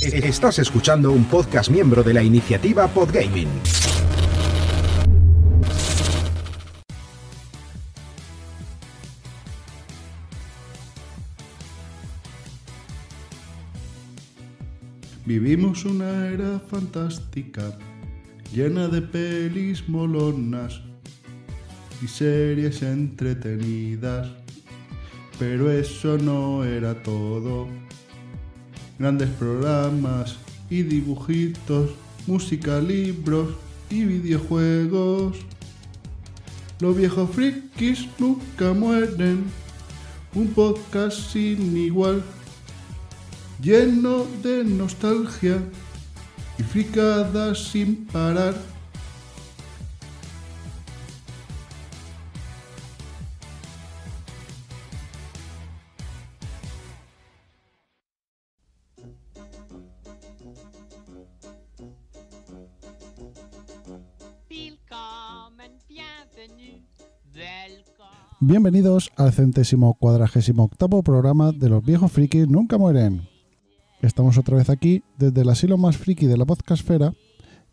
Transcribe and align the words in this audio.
Estás 0.00 0.58
escuchando 0.58 1.10
un 1.10 1.24
podcast 1.24 1.70
miembro 1.70 2.02
de 2.02 2.12
la 2.12 2.22
iniciativa 2.22 2.86
Podgaming. 2.86 3.48
Vivimos 15.24 15.86
una 15.86 16.28
era 16.28 16.60
fantástica, 16.60 17.78
llena 18.52 18.88
de 18.88 19.00
pelis 19.00 19.88
molonas 19.88 20.82
y 22.02 22.06
series 22.06 22.82
entretenidas. 22.82 24.28
Pero 25.38 25.70
eso 25.70 26.18
no 26.18 26.64
era 26.64 27.02
todo. 27.02 27.85
Grandes 28.98 29.28
programas 29.30 30.36
y 30.70 30.82
dibujitos, 30.82 31.90
música, 32.26 32.80
libros 32.80 33.50
y 33.90 34.04
videojuegos. 34.04 35.36
Los 36.80 36.96
viejos 36.96 37.30
frikis 37.30 38.08
nunca 38.18 38.72
mueren. 38.72 39.44
Un 40.34 40.48
podcast 40.48 41.32
sin 41.32 41.76
igual 41.76 42.22
lleno 43.60 44.26
de 44.42 44.64
nostalgia 44.64 45.58
y 46.58 46.62
fricadas 46.62 47.70
sin 47.70 48.06
parar. 48.06 48.75
Bienvenidos 68.48 69.10
al 69.16 69.32
centésimo 69.32 69.94
cuadragésimo 69.94 70.62
octavo 70.62 71.02
programa 71.02 71.50
de 71.50 71.68
Los 71.68 71.82
viejos 71.82 72.12
frikis 72.12 72.46
nunca 72.46 72.78
mueren. 72.78 73.28
Estamos 74.02 74.38
otra 74.38 74.56
vez 74.56 74.70
aquí 74.70 75.02
desde 75.18 75.40
el 75.40 75.48
asilo 75.48 75.76
más 75.78 75.96
friki 75.96 76.26
de 76.26 76.36
la 76.36 76.44
podcastfera 76.44 77.12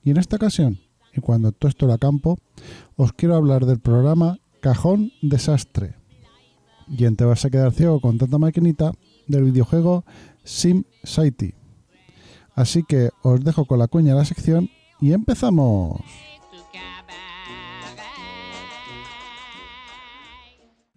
y 0.03 0.09
en 0.09 0.17
esta 0.17 0.37
ocasión, 0.37 0.79
y 1.15 1.21
cuando 1.21 1.51
todo 1.51 1.69
esto 1.69 1.85
era 1.85 1.99
campo, 1.99 2.39
os 2.95 3.13
quiero 3.13 3.35
hablar 3.35 3.67
del 3.67 3.81
programa 3.81 4.39
Cajón 4.61 5.11
Desastre. 5.21 5.93
Y 6.87 7.05
en 7.05 7.17
te 7.17 7.25
vas 7.25 7.45
a 7.45 7.51
quedar 7.51 7.71
ciego 7.71 8.01
con 8.01 8.17
tanta 8.17 8.39
maquinita 8.39 8.93
del 9.27 9.43
videojuego 9.43 10.05
Sim 10.43 10.85
City. 11.03 11.53
Así 12.55 12.81
que 12.81 13.11
os 13.21 13.43
dejo 13.43 13.65
con 13.65 13.77
la 13.77 13.87
cuña 13.87 14.13
de 14.13 14.17
la 14.17 14.25
sección 14.25 14.71
y 14.99 15.13
empezamos. 15.13 16.01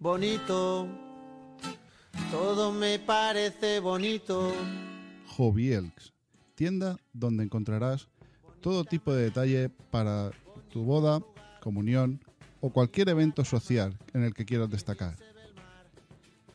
Bonito, 0.07 0.87
todo 2.31 2.71
me 2.71 2.97
parece 2.97 3.81
bonito. 3.81 4.53
Elks, 5.37 6.13
tienda 6.55 6.95
donde 7.11 7.43
encontrarás 7.43 8.07
todo 8.61 8.85
tipo 8.85 9.13
de 9.13 9.23
detalle 9.23 9.69
para 9.91 10.31
tu 10.71 10.85
boda, 10.85 11.19
comunión 11.59 12.21
o 12.61 12.69
cualquier 12.69 13.09
evento 13.09 13.43
social 13.43 13.97
en 14.13 14.23
el 14.23 14.33
que 14.33 14.45
quieras 14.45 14.69
destacar. 14.69 15.17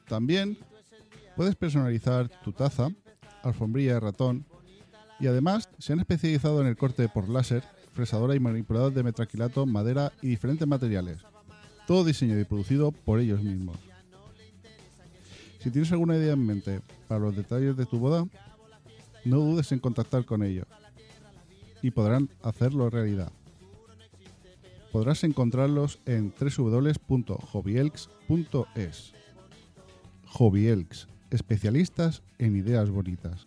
También 0.09 0.57
puedes 1.37 1.55
personalizar 1.55 2.31
tu 2.43 2.53
taza, 2.53 2.89
alfombrilla 3.43 3.93
de 3.93 4.01
ratón 4.01 4.47
y 5.21 5.27
además 5.27 5.69
se 5.77 5.93
han 5.93 6.01
especializado 6.01 6.63
en 6.63 6.69
el 6.69 6.79
corte 6.79 7.07
por 7.11 7.29
láser, 7.29 7.63
fresadora 7.93 8.35
y 8.35 8.41
manipulador 8.41 8.95
de 8.95 9.03
metraquilato, 9.03 9.67
madera 9.67 10.11
y 10.23 10.29
diferentes 10.29 10.67
materiales. 10.67 11.23
Todo 11.87 12.05
diseñado 12.05 12.41
y 12.41 12.45
producido 12.45 12.93
por 12.93 13.21
ellos 13.21 13.43
mismos. 13.43 13.77
Si 15.61 15.71
tienes 15.71 15.93
alguna 15.93 16.17
idea 16.17 16.33
en 16.33 16.45
mente 16.45 16.81
para 17.09 17.21
los 17.21 17.37
detalles 17.37 17.77
de 17.77 17.87
tu 17.87 17.99
boda, 17.99 18.27
no 19.25 19.37
dudes 19.37 19.71
en 19.73 19.79
contactar 19.79 20.25
con 20.25 20.43
ellos 20.43 20.67
y 21.83 21.91
podrán 21.91 22.31
hacerlo 22.43 22.89
realidad. 22.91 23.31
Podrás 24.93 25.25
encontrarlos 25.25 25.99
en 26.07 26.33
www.hobbyelks.es. 26.39 29.13
Hobbyelks, 30.27 31.09
especialistas 31.31 32.23
en 32.39 32.57
ideas 32.57 32.89
bonitas. 32.91 33.47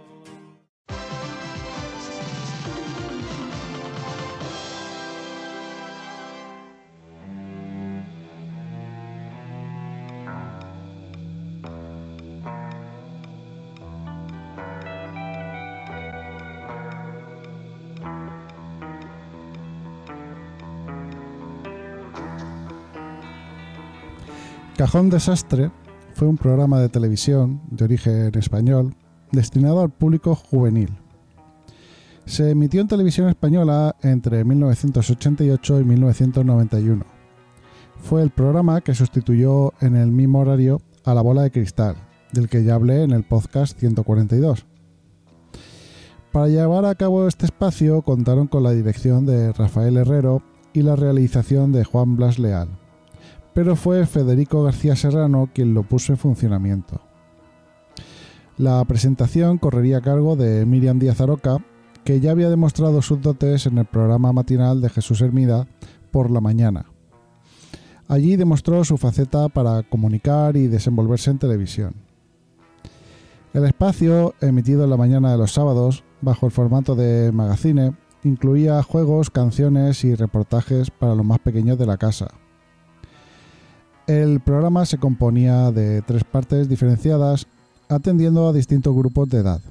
Cajón 24.81 25.11
Desastre 25.11 25.69
fue 26.15 26.27
un 26.27 26.37
programa 26.37 26.79
de 26.79 26.89
televisión 26.89 27.61
de 27.69 27.85
origen 27.85 28.31
español 28.33 28.95
destinado 29.31 29.79
al 29.79 29.91
público 29.91 30.33
juvenil. 30.33 30.89
Se 32.25 32.49
emitió 32.49 32.81
en 32.81 32.87
televisión 32.87 33.29
española 33.29 33.95
entre 34.01 34.43
1988 34.43 35.81
y 35.81 35.83
1991. 35.83 37.05
Fue 38.01 38.23
el 38.23 38.31
programa 38.31 38.81
que 38.81 38.95
sustituyó 38.95 39.71
en 39.81 39.95
el 39.95 40.09
mismo 40.09 40.39
horario 40.39 40.81
a 41.05 41.13
La 41.13 41.21
Bola 41.21 41.43
de 41.43 41.51
Cristal, 41.51 41.95
del 42.33 42.49
que 42.49 42.63
ya 42.63 42.73
hablé 42.73 43.03
en 43.03 43.11
el 43.11 43.23
podcast 43.23 43.77
142. 43.77 44.65
Para 46.31 46.47
llevar 46.47 46.85
a 46.85 46.95
cabo 46.95 47.27
este 47.27 47.45
espacio 47.45 48.01
contaron 48.01 48.47
con 48.47 48.63
la 48.63 48.71
dirección 48.71 49.27
de 49.27 49.53
Rafael 49.53 49.97
Herrero 49.97 50.41
y 50.73 50.81
la 50.81 50.95
realización 50.95 51.71
de 51.71 51.83
Juan 51.83 52.15
Blas 52.15 52.39
Leal 52.39 52.80
pero 53.53 53.75
fue 53.75 54.05
Federico 54.05 54.63
García 54.63 54.95
Serrano 54.95 55.49
quien 55.53 55.73
lo 55.73 55.83
puso 55.83 56.13
en 56.13 56.17
funcionamiento. 56.17 57.01
La 58.57 58.83
presentación 58.85 59.57
correría 59.57 59.97
a 59.97 60.01
cargo 60.01 60.35
de 60.35 60.65
Miriam 60.65 60.99
Díaz 60.99 61.21
Aroca, 61.21 61.57
que 62.03 62.19
ya 62.19 62.31
había 62.31 62.49
demostrado 62.49 63.01
sus 63.01 63.21
dotes 63.21 63.65
en 63.65 63.77
el 63.77 63.85
programa 63.85 64.33
matinal 64.33 64.81
de 64.81 64.89
Jesús 64.89 65.21
Hermida 65.21 65.67
por 66.11 66.29
la 66.29 66.41
mañana. 66.41 66.85
Allí 68.07 68.35
demostró 68.35 68.83
su 68.83 68.97
faceta 68.97 69.47
para 69.49 69.83
comunicar 69.83 70.57
y 70.57 70.67
desenvolverse 70.67 71.31
en 71.31 71.39
televisión. 71.39 71.93
El 73.53 73.65
espacio, 73.65 74.33
emitido 74.41 74.83
en 74.83 74.89
la 74.89 74.97
mañana 74.97 75.31
de 75.31 75.37
los 75.37 75.53
sábados, 75.53 76.03
bajo 76.21 76.45
el 76.45 76.51
formato 76.51 76.95
de 76.95 77.31
magazine, 77.31 77.93
incluía 78.23 78.83
juegos, 78.83 79.29
canciones 79.29 80.03
y 80.03 80.15
reportajes 80.15 80.91
para 80.91 81.15
los 81.15 81.25
más 81.25 81.39
pequeños 81.39 81.77
de 81.77 81.85
la 81.85 81.97
casa. 81.97 82.27
El 84.07 84.39
programa 84.39 84.85
se 84.85 84.97
componía 84.97 85.71
de 85.71 86.01
tres 86.01 86.23
partes 86.23 86.67
diferenciadas 86.67 87.47
atendiendo 87.87 88.47
a 88.47 88.53
distintos 88.53 88.95
grupos 88.95 89.29
de 89.29 89.39
edad. 89.39 89.61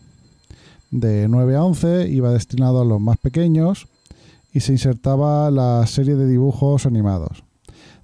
De 0.91 1.29
9 1.29 1.57
a 1.57 1.65
11 1.65 2.09
iba 2.09 2.33
destinado 2.33 2.81
a 2.81 2.85
los 2.85 3.01
más 3.01 3.17
pequeños 3.19 3.89
y 4.53 4.61
se 4.61 4.73
insertaba 4.73 5.51
la 5.51 5.87
serie 5.87 6.17
de 6.17 6.27
dibujos 6.27 6.87
animados. 6.87 7.45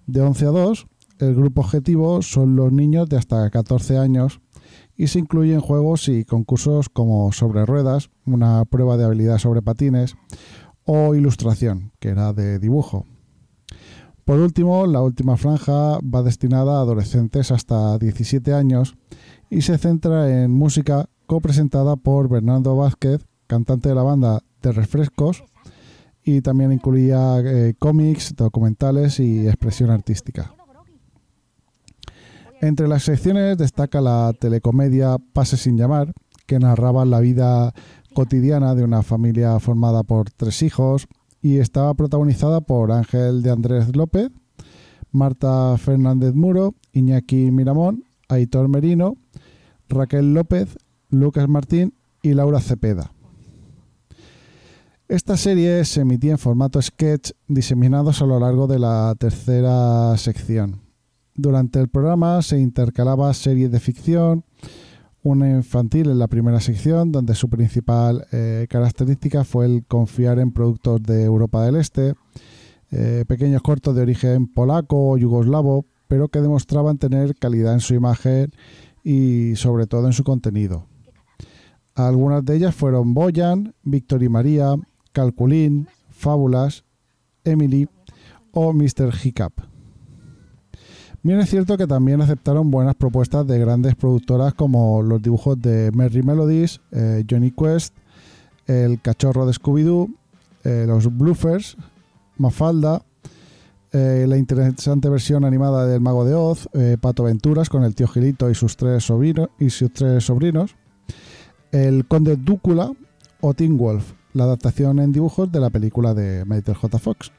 De 0.07 0.21
11 0.21 0.47
a 0.47 0.51
2, 0.51 0.87
el 1.19 1.35
grupo 1.35 1.63
objetivo 1.63 2.23
son 2.23 2.57
los 2.57 2.73
niños 2.73 3.09
de 3.09 3.17
hasta 3.17 3.49
14 3.51 3.99
años 3.99 4.41
y 4.97 5.09
se 5.09 5.19
incluyen 5.19 5.61
juegos 5.61 6.09
y 6.09 6.25
concursos 6.25 6.89
como 6.89 7.33
sobre 7.33 7.67
ruedas, 7.67 8.11
una 8.25 8.65
prueba 8.65 8.97
de 8.97 9.05
habilidad 9.05 9.39
sobre 9.39 9.63
patines 9.63 10.17
o 10.85 11.15
ilustración, 11.15 11.93
que 11.99 12.09
era 12.09 12.33
de 12.33 12.59
dibujo. 12.59 13.05
Por 14.27 14.41
último, 14.41 14.89
la 14.89 15.03
última 15.03 15.37
franja 15.37 16.01
va 16.01 16.25
destinada 16.25 16.79
a 16.79 16.81
adolescentes 16.81 17.53
hasta 17.53 17.97
17 17.97 18.53
años 18.53 18.97
y 19.51 19.63
se 19.63 19.79
centra 19.79 20.43
en 20.43 20.51
música 20.51 21.09
copresentada 21.27 21.95
por 21.95 22.29
Bernardo 22.29 22.75
Vázquez, 22.75 23.25
cantante 23.47 23.89
de 23.89 23.95
la 23.95 24.03
banda 24.03 24.41
de 24.63 24.73
Refrescos, 24.73 25.45
y 26.25 26.41
también 26.41 26.73
incluía 26.73 27.39
eh, 27.39 27.75
cómics, 27.79 28.35
documentales 28.35 29.21
y 29.21 29.47
expresión 29.47 29.91
artística. 29.91 30.53
Entre 32.61 32.89
las 32.89 33.05
secciones 33.05 33.57
destaca 33.57 34.01
la 34.01 34.33
telecomedia 34.41 35.19
Pase 35.35 35.57
sin 35.57 35.79
llamar, 35.79 36.13
que 36.47 36.59
narraba 36.59 37.05
la 37.05 37.21
vida 37.21 37.73
cotidiana 38.13 38.75
de 38.75 38.83
una 38.83 39.05
familia 39.05 39.61
formada 39.61 40.03
por 40.03 40.33
tres 40.33 40.63
hijos 40.63 41.07
y 41.43 41.59
estaba 41.59 41.95
protagonizada 41.95 42.61
por 42.61 42.93
Ángel 42.93 43.43
de 43.43 43.51
Andrés 43.51 43.95
López, 43.97 44.31
Marta 45.13 45.77
Fernández 45.79 46.35
Muro, 46.35 46.75
Iñaki 46.93 47.51
Miramón, 47.51 48.05
Aitor 48.29 48.69
Merino, 48.69 49.17
Raquel 49.89 50.35
López, 50.35 50.77
Lucas 51.11 51.49
Martín 51.49 51.95
y 52.23 52.35
Laura 52.35 52.61
Cepeda. 52.61 53.13
Esta 55.09 55.37
serie 55.37 55.85
se 55.85 56.01
emitía 56.01 56.33
en 56.33 56.39
formato 56.39 56.83
sketch 56.83 57.31
diseminados 57.47 58.23
a 58.23 58.27
lo 58.27 58.41
largo 58.41 58.67
de 58.67 58.81
la 58.81 59.15
tercera 59.17 60.17
sección. 60.17 60.81
Durante 61.37 61.79
el 61.79 61.89
programa 61.89 62.43
se 62.43 62.59
intercalaba 62.59 63.33
series 63.33 63.71
de 63.71 63.79
ficción, 63.79 64.45
una 65.27 65.51
infantil 65.51 66.09
en 66.09 66.21
la 66.21 66.29
primera 66.29 66.61
sección, 66.61 67.11
donde 67.11 67.35
su 67.35 67.49
principal 67.49 68.27
eh, 68.31 68.67
característica 68.71 69.43
fue 69.43 69.67
el 69.67 69.85
confiar 69.85 70.39
en 70.39 70.53
productos 70.53 71.03
de 71.03 71.25
Europa 71.25 71.65
del 71.65 71.75
Este, 71.75 72.15
eh, 72.93 73.25
pequeños 73.27 73.61
cortos 73.63 73.97
de 73.97 74.03
origen 74.03 74.47
polaco 74.47 75.11
o 75.11 75.19
yugoslavo, 75.19 75.85
pero 76.07 76.29
que 76.29 76.41
demostraban 76.41 76.99
tener 76.99 77.35
calidad 77.35 77.75
en 77.75 77.81
su 77.81 77.95
imagen 77.95 78.53
y 79.03 79.57
sobre 79.57 79.89
todo 79.89 80.07
en 80.07 80.13
su 80.13 80.23
contenido. 80.23 80.87
Algunas 81.97 82.45
de 82.45 82.57
ellas 82.57 82.75
fueron 82.75 83.13
Boyan, 83.13 83.75
Víctor 83.83 84.23
y 84.23 84.29
María, 84.29 84.77
Calculín, 85.11 85.89
Fábulas, 86.11 86.85
Emily 87.43 87.89
o 88.53 88.73
Mr. 88.73 89.13
Hiccup. 89.25 89.76
Bien 91.27 91.41
es 91.41 91.51
cierto 91.51 91.77
que 91.77 91.89
también 91.89 92.21
aceptaron 92.21 92.71
buenas 92.71 92.95
propuestas 92.95 93.45
de 93.49 93.59
grandes 93.59 93.97
productoras 93.97 94.55
como 94.55 95.03
los 95.03 95.21
dibujos 95.21 95.61
de 95.61 95.91
Merry 95.93 96.23
Melodies, 96.23 96.81
eh, 96.93 97.25
Johnny 97.29 97.51
Quest, 97.51 97.93
El 98.69 99.01
Cachorro 99.01 99.45
de 99.45 99.53
Scooby-Doo, 99.53 100.09
eh, 100.63 100.85
Los 100.87 101.13
Bluffers, 101.19 101.77
Mafalda, 102.39 103.03
eh, 103.93 104.27
la 104.29 104.37
interesante 104.37 105.09
versión 105.09 105.45
animada 105.45 105.89
del 105.89 106.01
Mago 106.01 106.25
de 106.25 106.35
Oz, 106.37 106.69
Pato 107.01 107.25
Venturas 107.25 107.71
con 107.71 107.83
el 107.83 107.97
tío 107.97 108.07
Gilito 108.07 108.49
y 108.49 108.55
sus 108.55 108.77
tres, 108.77 109.03
sobrinos, 109.03 110.77
El 111.73 112.07
Conde 112.07 112.37
Dúcula 112.37 112.93
o 113.41 113.53
Teen 113.53 113.77
Wolf, 113.77 114.13
la 114.33 114.45
adaptación 114.45 115.01
en 115.01 115.11
dibujos 115.11 115.51
de 115.51 115.59
la 115.59 115.71
película 115.71 116.15
de 116.15 116.45
Michael 116.45 116.77
J. 116.77 116.99
Fox 117.01 117.33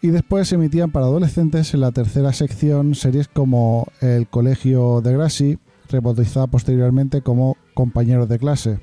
y 0.00 0.08
después 0.08 0.48
se 0.48 0.56
emitían 0.56 0.90
para 0.90 1.06
adolescentes 1.06 1.74
en 1.74 1.80
la 1.80 1.92
tercera 1.92 2.32
sección 2.32 2.94
series 2.94 3.28
como 3.28 3.88
El 4.00 4.28
Colegio 4.28 5.00
de 5.00 5.12
Grassy, 5.12 5.58
rebautizada 5.88 6.46
posteriormente 6.46 7.22
como 7.22 7.56
Compañeros 7.74 8.28
de 8.28 8.38
clase. 8.38 8.80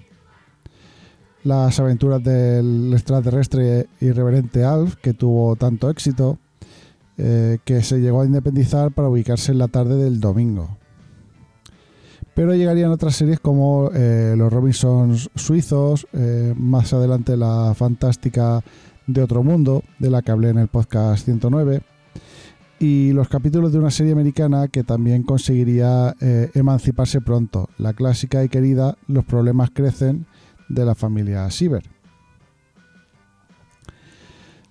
Las 1.43 1.79
aventuras 1.79 2.23
del 2.23 2.91
extraterrestre 2.93 3.87
irreverente 3.99 4.63
Alf, 4.63 4.95
que 4.95 5.13
tuvo 5.13 5.55
tanto 5.55 5.89
éxito, 5.89 6.39
eh, 7.17 7.59
que 7.65 7.83
se 7.83 7.99
llegó 7.99 8.21
a 8.21 8.25
independizar 8.25 8.91
para 8.91 9.09
ubicarse 9.09 9.51
en 9.51 9.59
la 9.59 9.67
tarde 9.67 9.97
del 9.97 10.19
domingo. 10.19 10.77
Pero 12.33 12.55
llegarían 12.55 12.91
otras 12.91 13.15
series 13.15 13.39
como 13.39 13.91
eh, 13.93 14.33
Los 14.35 14.51
Robinsons 14.51 15.29
Suizos, 15.35 16.07
eh, 16.13 16.53
más 16.57 16.93
adelante 16.93 17.37
la 17.37 17.73
fantástica 17.75 18.63
de 19.07 19.21
Otro 19.21 19.43
Mundo, 19.43 19.83
de 19.99 20.09
la 20.09 20.21
que 20.21 20.31
hablé 20.31 20.49
en 20.49 20.57
el 20.57 20.67
podcast 20.67 21.25
109, 21.25 21.81
y 22.79 23.11
los 23.13 23.29
capítulos 23.29 23.71
de 23.71 23.79
una 23.79 23.91
serie 23.91 24.11
americana 24.11 24.67
que 24.67 24.83
también 24.83 25.23
conseguiría 25.23 26.15
eh, 26.19 26.49
emanciparse 26.53 27.21
pronto, 27.21 27.69
la 27.77 27.93
clásica 27.93 28.43
y 28.43 28.49
querida 28.49 28.97
Los 29.07 29.23
problemas 29.25 29.69
crecen 29.71 30.25
de 30.69 30.85
la 30.85 30.95
familia 30.95 31.49
Siever. 31.49 31.83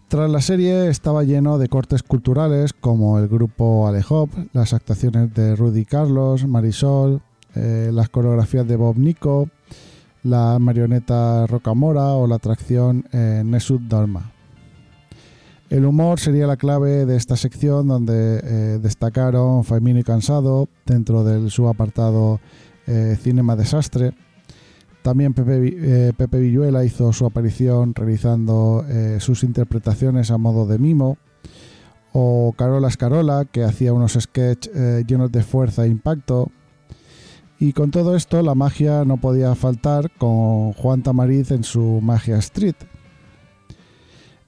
Tras 0.08 0.30
la 0.30 0.42
serie 0.42 0.88
estaba 0.88 1.24
lleno 1.24 1.56
de 1.56 1.68
cortes 1.68 2.02
culturales 2.02 2.74
como 2.74 3.18
el 3.18 3.28
grupo 3.28 3.88
Alejop, 3.88 4.28
las 4.52 4.74
actuaciones 4.74 5.32
de 5.32 5.56
Rudy 5.56 5.86
Carlos, 5.86 6.46
Marisol, 6.46 7.22
eh, 7.54 7.88
las 7.92 8.10
coreografías 8.10 8.68
de 8.68 8.76
Bob 8.76 8.98
Nico, 8.98 9.48
la 10.22 10.58
marioneta 10.58 11.46
Rocamora 11.46 12.12
o 12.14 12.26
la 12.26 12.36
atracción 12.36 13.04
eh, 13.12 13.42
Dalma. 13.88 14.32
El 15.68 15.86
humor 15.86 16.20
sería 16.20 16.46
la 16.46 16.56
clave 16.56 17.06
de 17.06 17.16
esta 17.16 17.36
sección 17.36 17.88
donde 17.88 18.40
eh, 18.42 18.78
destacaron 18.80 19.64
Faimino 19.64 19.98
y 20.00 20.04
Cansado 20.04 20.68
dentro 20.84 21.24
del 21.24 21.50
subapartado 21.50 22.40
eh, 22.86 23.16
Cinema 23.20 23.56
Desastre. 23.56 24.12
También 25.02 25.32
Pepe, 25.32 26.12
Pepe, 26.16 26.38
Villuela 26.38 26.84
hizo 26.84 27.12
su 27.12 27.26
aparición 27.26 27.92
realizando 27.92 28.84
sus 29.18 29.42
interpretaciones 29.42 30.30
a 30.30 30.38
modo 30.38 30.64
de 30.64 30.78
mimo. 30.78 31.18
O 32.12 32.54
Carola 32.56 32.86
Escarola, 32.86 33.44
que 33.46 33.64
hacía 33.64 33.92
unos 33.92 34.12
sketches 34.12 35.04
llenos 35.04 35.32
de 35.32 35.42
fuerza 35.42 35.86
e 35.86 35.88
impacto, 35.88 36.52
y 37.62 37.74
con 37.74 37.92
todo 37.92 38.16
esto, 38.16 38.42
la 38.42 38.56
magia 38.56 39.04
no 39.04 39.18
podía 39.18 39.54
faltar 39.54 40.10
con 40.18 40.72
Juan 40.72 41.04
Tamariz 41.04 41.52
en 41.52 41.62
su 41.62 42.00
Magia 42.02 42.36
Street. 42.38 42.74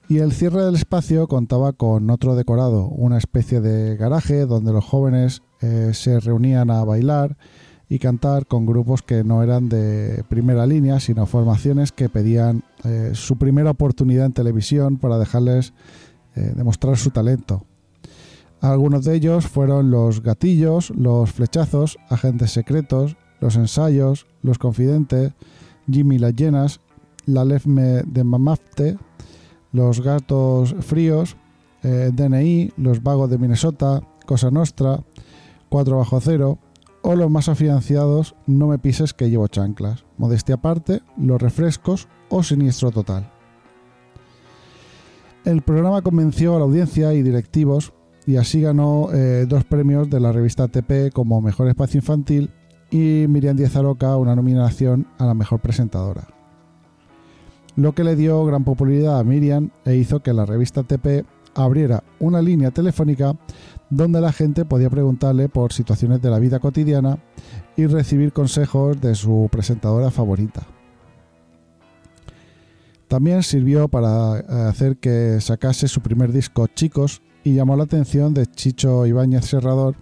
Y 0.09 0.17
el 0.17 0.33
cierre 0.33 0.65
del 0.65 0.75
espacio 0.75 1.25
contaba 1.29 1.71
con 1.71 2.09
otro 2.09 2.35
decorado, 2.35 2.89
una 2.89 3.17
especie 3.17 3.61
de 3.61 3.95
garaje 3.95 4.45
donde 4.45 4.73
los 4.73 4.83
jóvenes 4.83 5.43
eh, 5.61 5.91
se 5.93 6.19
reunían 6.19 6.69
a 6.69 6.83
bailar 6.83 7.37
y 7.87 7.99
cantar 7.99 8.47
con 8.47 8.65
grupos 8.65 9.01
que 9.01 9.23
no 9.23 9.41
eran 9.43 9.69
de 9.69 10.25
primera 10.27 10.67
línea, 10.67 10.99
sino 10.99 11.25
formaciones 11.25 11.93
que 11.93 12.09
pedían 12.09 12.65
eh, 12.83 13.11
su 13.13 13.37
primera 13.37 13.71
oportunidad 13.71 14.25
en 14.25 14.33
televisión 14.33 14.97
para 14.97 15.17
dejarles 15.17 15.71
eh, 16.35 16.51
demostrar 16.53 16.97
su 16.97 17.11
talento. 17.11 17.63
Algunos 18.61 19.05
de 19.05 19.15
ellos 19.15 19.47
fueron 19.47 19.91
los 19.91 20.21
gatillos, 20.21 20.91
los 20.91 21.31
flechazos, 21.31 21.97
agentes 22.09 22.51
secretos, 22.51 23.15
los 23.39 23.55
ensayos, 23.55 24.25
los 24.41 24.57
confidentes, 24.57 25.33
Jimmy 25.89 26.17
las 26.17 26.35
llenas, 26.35 26.81
la 27.25 27.45
Lefme 27.45 28.03
de 28.03 28.23
Mamafte, 28.23 28.97
los 29.71 30.01
gatos 30.01 30.75
fríos, 30.79 31.37
eh, 31.83 32.11
DNI, 32.13 32.73
los 32.77 33.03
vagos 33.03 33.29
de 33.29 33.37
Minnesota, 33.37 34.01
Cosa 34.25 34.49
Nostra, 34.49 35.03
4 35.69 35.97
bajo 35.97 36.19
cero, 36.19 36.57
o 37.01 37.15
los 37.15 37.29
más 37.29 37.49
afianciados, 37.49 38.35
No 38.47 38.67
me 38.67 38.79
pises 38.79 39.13
que 39.13 39.29
llevo 39.29 39.47
chanclas, 39.47 40.05
modestia 40.17 40.55
aparte, 40.55 41.01
los 41.17 41.39
refrescos 41.39 42.07
o 42.29 42.41
siniestro 42.41 42.89
total. 42.89 43.29
El 45.43 45.61
programa 45.61 46.01
convenció 46.01 46.55
a 46.55 46.59
la 46.59 46.65
audiencia 46.65 47.13
y 47.13 47.21
directivos 47.21 47.93
y 48.25 48.37
así 48.37 48.61
ganó 48.61 49.09
eh, 49.13 49.45
dos 49.47 49.63
premios 49.63 50.09
de 50.09 50.19
la 50.19 50.31
revista 50.31 50.67
TP 50.67 51.11
como 51.13 51.41
Mejor 51.41 51.67
Espacio 51.67 51.99
Infantil 51.99 52.49
y 52.89 53.25
Miriam 53.27 53.55
Díaz 53.55 53.75
Aroca 53.75 54.15
una 54.17 54.35
nominación 54.35 55.07
a 55.17 55.25
la 55.25 55.33
Mejor 55.33 55.59
Presentadora. 55.59 56.27
Lo 57.75 57.93
que 57.93 58.03
le 58.03 58.15
dio 58.15 58.45
gran 58.45 58.63
popularidad 58.63 59.19
a 59.19 59.23
Miriam 59.23 59.69
e 59.83 59.95
hizo 59.95 60.21
que 60.21 60.33
la 60.33 60.45
revista 60.45 60.83
TP 60.83 61.25
abriera 61.53 62.03
una 62.19 62.41
línea 62.41 62.71
telefónica 62.71 63.35
donde 63.89 64.21
la 64.21 64.31
gente 64.31 64.65
podía 64.65 64.89
preguntarle 64.89 65.49
por 65.49 65.73
situaciones 65.73 66.21
de 66.21 66.29
la 66.29 66.39
vida 66.39 66.59
cotidiana 66.59 67.19
y 67.75 67.85
recibir 67.85 68.33
consejos 68.33 68.99
de 68.99 69.15
su 69.15 69.47
presentadora 69.51 70.09
favorita. 70.09 70.63
También 73.07 73.43
sirvió 73.43 73.87
para 73.87 74.39
eh, 74.39 74.43
hacer 74.69 74.97
que 74.97 75.39
sacase 75.39 75.87
su 75.87 76.01
primer 76.01 76.31
disco 76.31 76.67
Chicos 76.67 77.21
y 77.45 77.53
llamó 77.53 77.77
la 77.77 77.83
atención 77.83 78.33
de 78.33 78.47
Chicho 78.47 79.05
Ibáñez 79.05 79.45
Serrador 79.45 79.95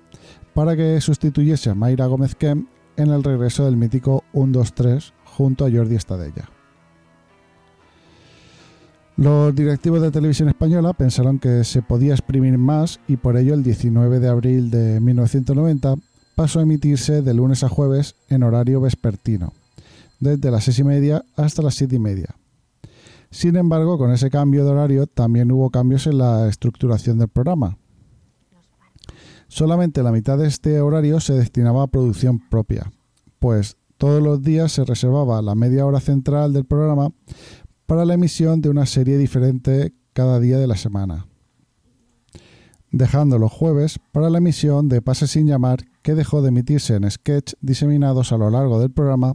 para 0.56 0.76
que 0.76 1.00
sustituyese 1.02 1.70
a 1.70 1.76
Mayra 1.76 2.08
Gómez 2.08 2.36
Kem 2.36 2.68
en 2.96 3.10
el 3.10 3.22
regreso 3.22 3.66
del 3.66 3.76
mítico 3.76 4.24
1-2-3 4.34 5.12
junto 5.26 5.66
a 5.66 5.72
Jordi 5.72 5.96
Estadella. 5.96 6.50
Los 9.18 9.54
directivos 9.54 10.02
de 10.02 10.10
Televisión 10.10 10.48
Española 10.48 10.94
pensaron 10.94 11.38
que 11.38 11.66
se 11.66 11.82
podía 11.82 12.14
exprimir 12.14 12.58
más 12.58 13.00
y 13.08 13.18
por 13.18 13.36
ello 13.36 13.54
el 13.54 13.62
19 13.62 14.20
de 14.20 14.30
abril 14.30 14.72
de 14.72 15.02
1990 15.02 15.96
pasó 16.36 16.60
a 16.60 16.64
emitirse 16.64 17.22
de 17.22 17.34
lunes 17.34 17.64
a 17.64 17.70
jueves 17.70 18.16
en 18.30 18.44
horario 18.44 18.80
vespertino, 18.80 19.54
desde 20.20 20.50
las 20.50 20.64
seis 20.64 20.80
y 20.80 20.84
media 20.86 21.26
hasta 21.36 21.62
las 21.62 21.76
siete 21.76 21.98
y 21.98 22.00
media. 22.00 22.36
Sin 23.34 23.56
embargo, 23.56 23.98
con 23.98 24.12
ese 24.12 24.30
cambio 24.30 24.63
de 24.63 24.70
horario 24.70 25.08
también 25.08 25.52
hubo 25.52 25.72
cambios 25.72 26.06
en 26.06 26.20
la 26.20 26.48
estructuración 26.48 27.18
del 27.18 27.30
programa. 27.30 27.80
Solamente 29.48 30.04
la 30.04 30.12
mitad 30.12 30.38
de 30.38 30.48
este 30.48 30.80
horario 30.80 31.20
se 31.20 31.34
destinaba 31.34 31.82
a 31.82 31.88
producción 31.88 32.48
propia, 32.48 32.92
pues 33.40 33.75
todos 33.98 34.22
los 34.22 34.44
días 34.44 34.72
se 34.72 34.86
reservaba 34.86 35.42
la 35.42 35.56
media 35.56 35.84
hora 35.84 36.00
central 36.00 36.54
del 36.54 36.66
programa 36.66 37.10
para 37.88 38.06
la 38.06 38.13
emisión 38.13 38.62
de 38.62 38.70
una 38.70 38.86
serie 38.86 39.18
diferente 39.18 39.96
cada 40.13 40.40
día 40.40 40.60
de 40.60 40.68
la 40.68 40.78
semana, 40.78 41.25
dejando 42.92 43.40
los 43.40 43.52
jueves 43.52 44.00
para 44.12 44.30
la 44.30 44.38
emisión 44.38 44.90
de 44.90 45.02
Pase 45.02 45.25
sin 45.25 45.48
llamar 45.48 45.80
que 46.04 46.13
dejó 46.13 46.44
de 46.44 46.50
emitirse 46.50 46.94
en 46.94 47.10
sketch 47.10 47.54
diseminados 47.62 48.32
a 48.32 48.38
lo 48.38 48.52
largo 48.52 48.80
del 48.80 48.92
programa 48.92 49.34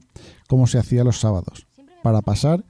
como 0.48 0.68
se 0.68 0.78
hacía 0.78 1.02
los 1.02 1.18
sábados, 1.18 1.66
para 2.04 2.22
pasar 2.22 2.64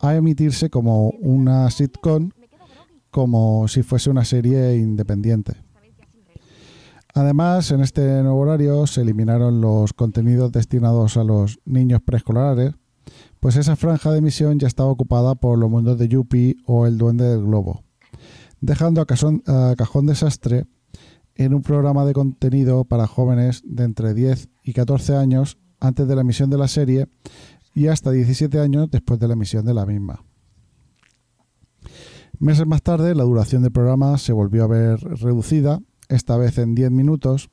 a 0.00 0.14
emitirse 0.16 0.70
como 0.70 1.10
una 1.20 1.70
sitcom 1.70 2.30
como 3.10 3.66
si 3.68 3.82
fuese 3.82 4.10
una 4.10 4.24
serie 4.24 4.76
independiente. 4.76 5.54
Además, 7.12 7.70
en 7.72 7.80
este 7.80 8.22
nuevo 8.22 8.38
horario 8.38 8.86
se 8.86 9.00
eliminaron 9.00 9.60
los 9.60 9.92
contenidos 9.92 10.52
destinados 10.52 11.16
a 11.16 11.24
los 11.24 11.58
niños 11.64 12.00
preescolares, 12.02 12.74
pues 13.40 13.56
esa 13.56 13.74
franja 13.74 14.12
de 14.12 14.18
emisión 14.18 14.58
ya 14.60 14.68
estaba 14.68 14.90
ocupada 14.90 15.34
por 15.34 15.58
los 15.58 15.68
mundos 15.68 15.98
de 15.98 16.08
Yuppie 16.08 16.56
o 16.66 16.86
El 16.86 16.98
Duende 16.98 17.24
del 17.24 17.44
Globo, 17.44 17.82
dejando 18.60 19.00
a, 19.00 19.06
Cajón 19.06 20.06
Desastre 20.06 20.66
en 21.34 21.54
un 21.54 21.62
programa 21.62 22.04
de 22.04 22.12
contenido 22.12 22.84
para 22.84 23.08
jóvenes 23.08 23.62
de 23.64 23.84
entre 23.84 24.14
10 24.14 24.48
y 24.62 24.72
14 24.72 25.16
años 25.16 25.58
antes 25.80 26.06
de 26.06 26.14
la 26.14 26.20
emisión 26.20 26.50
de 26.50 26.58
la 26.58 26.68
serie 26.68 27.08
y 27.74 27.86
hasta 27.86 28.10
17 28.10 28.58
años 28.58 28.90
después 28.90 29.20
de 29.20 29.28
la 29.28 29.34
emisión 29.34 29.64
de 29.64 29.74
la 29.74 29.86
misma. 29.86 30.24
Meses 32.38 32.66
más 32.66 32.82
tarde, 32.82 33.14
la 33.14 33.24
duración 33.24 33.62
del 33.62 33.72
programa 33.72 34.16
se 34.18 34.32
volvió 34.32 34.64
a 34.64 34.68
ver 34.68 34.98
reducida, 35.00 35.80
esta 36.08 36.36
vez 36.36 36.58
en 36.58 36.74
10 36.74 36.90
minutos, 36.90 37.50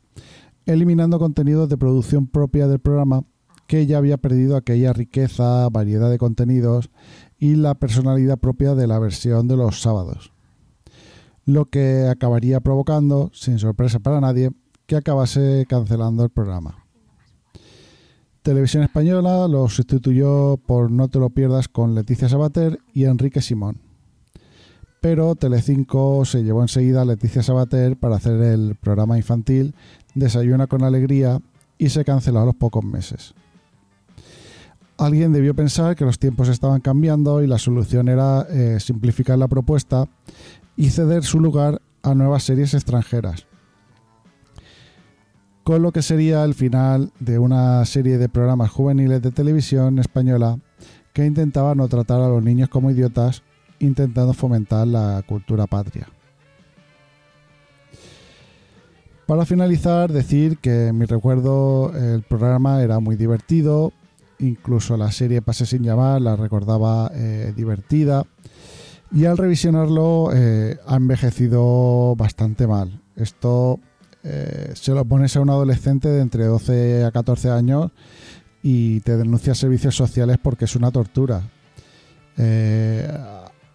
eliminando 0.66 1.20
contenidos 1.20 1.70
de 1.70 1.78
producción 1.78 2.28
propia 2.28 2.68
del 2.68 2.80
programa 2.80 3.24
que 3.68 3.86
ya 3.86 3.98
había 3.98 4.18
perdido 4.18 4.56
aquella 4.56 4.94
riqueza, 4.94 5.68
variedad 5.70 6.10
de 6.10 6.18
contenidos 6.18 6.90
y 7.38 7.56
la 7.56 7.76
personalidad 7.76 8.38
propia 8.38 8.76
de 8.76 8.88
la 8.88 8.98
versión 8.98 9.48
de 9.48 9.58
los 9.58 9.82
sábados. 9.82 10.32
Lo 11.46 11.66
que 11.66 12.08
acabaría 12.10 12.62
provocando, 12.62 13.30
sin 13.34 13.60
sorpresa 13.60 14.00
para 14.00 14.22
nadie, 14.22 14.52
que 14.86 14.96
acabase 14.96 15.66
cancelando 15.68 16.24
el 16.24 16.30
programa. 16.30 16.87
Televisión 18.48 18.84
Española 18.84 19.46
lo 19.50 19.68
sustituyó 19.68 20.56
por 20.56 20.90
No 20.90 21.10
te 21.10 21.20
lo 21.20 21.30
pierdas 21.30 21.68
con 21.68 21.94
Leticia 21.94 22.30
Sabater 22.30 22.80
y 22.94 23.04
Enrique 23.04 23.42
Simón. 23.42 23.82
Pero 25.02 25.36
Telecinco 25.36 26.24
se 26.24 26.46
llevó 26.46 26.62
enseguida 26.62 27.02
a 27.02 27.06
Leticia 27.06 27.44
Sabater 27.44 27.98
para 27.98 28.16
hacer 28.16 28.40
el 28.42 28.76
programa 28.76 29.18
infantil 29.18 29.76
Desayuna 30.16 30.68
con 30.68 30.86
Alegría 30.86 31.42
y 31.78 31.90
se 31.90 32.06
canceló 32.06 32.40
a 32.40 32.46
los 32.46 32.56
pocos 32.56 32.86
meses. 32.86 33.34
Alguien 34.98 35.34
debió 35.34 35.54
pensar 35.54 35.98
que 35.98 36.06
los 36.06 36.18
tiempos 36.18 36.48
estaban 36.48 36.80
cambiando 36.80 37.44
y 37.44 37.48
la 37.48 37.58
solución 37.58 38.08
era 38.08 38.48
eh, 38.50 38.80
simplificar 38.80 39.38
la 39.38 39.50
propuesta 39.50 40.08
y 40.78 40.92
ceder 40.92 41.26
su 41.26 41.42
lugar 41.42 41.82
a 42.02 42.16
nuevas 42.16 42.44
series 42.44 42.74
extranjeras. 42.74 43.47
Con 45.68 45.82
lo 45.82 45.92
que 45.92 46.02
sería 46.02 46.46
el 46.46 46.54
final 46.54 47.12
de 47.20 47.40
una 47.40 47.84
serie 47.84 48.18
de 48.18 48.30
programas 48.30 48.72
juveniles 48.72 49.22
de 49.22 49.32
televisión 49.32 50.00
española 50.00 50.58
que 51.12 51.26
intentaba 51.26 51.76
no 51.76 51.90
tratar 51.90 52.22
a 52.22 52.30
los 52.30 52.42
niños 52.42 52.70
como 52.70 52.90
idiotas, 52.90 53.44
intentando 53.80 54.34
fomentar 54.34 54.88
la 54.88 55.22
cultura 55.28 55.68
patria. 55.68 56.08
Para 59.26 59.46
finalizar, 59.46 60.10
decir 60.10 60.58
que 60.60 60.88
en 60.88 61.00
mi 61.00 61.04
recuerdo 61.04 61.92
el 61.94 62.22
programa 62.22 62.82
era 62.82 63.02
muy 63.02 63.18
divertido, 63.18 63.92
incluso 64.40 64.96
la 64.96 65.12
serie 65.12 65.42
Pase 65.42 65.66
sin 65.66 65.84
llamar 65.84 66.22
la 66.22 66.38
recordaba 66.38 67.12
eh, 67.14 67.52
divertida 67.54 68.24
y 69.12 69.26
al 69.26 69.38
revisionarlo 69.38 70.30
eh, 70.34 70.78
ha 70.88 70.96
envejecido 70.96 72.16
bastante 72.16 72.68
mal. 72.68 73.02
Esto 73.18 73.82
eh, 74.28 74.72
se 74.74 74.92
lo 74.92 75.06
pones 75.06 75.36
a 75.36 75.42
un 75.42 75.50
adolescente 75.50 76.10
de 76.10 76.22
entre 76.22 76.46
12 76.46 77.06
a 77.06 77.12
14 77.12 77.50
años 77.50 77.92
y 78.62 79.00
te 79.02 79.18
denuncia 79.18 79.56
servicios 79.56 79.96
sociales 79.96 80.38
porque 80.42 80.66
es 80.66 80.76
una 80.76 80.92
tortura. 80.92 81.42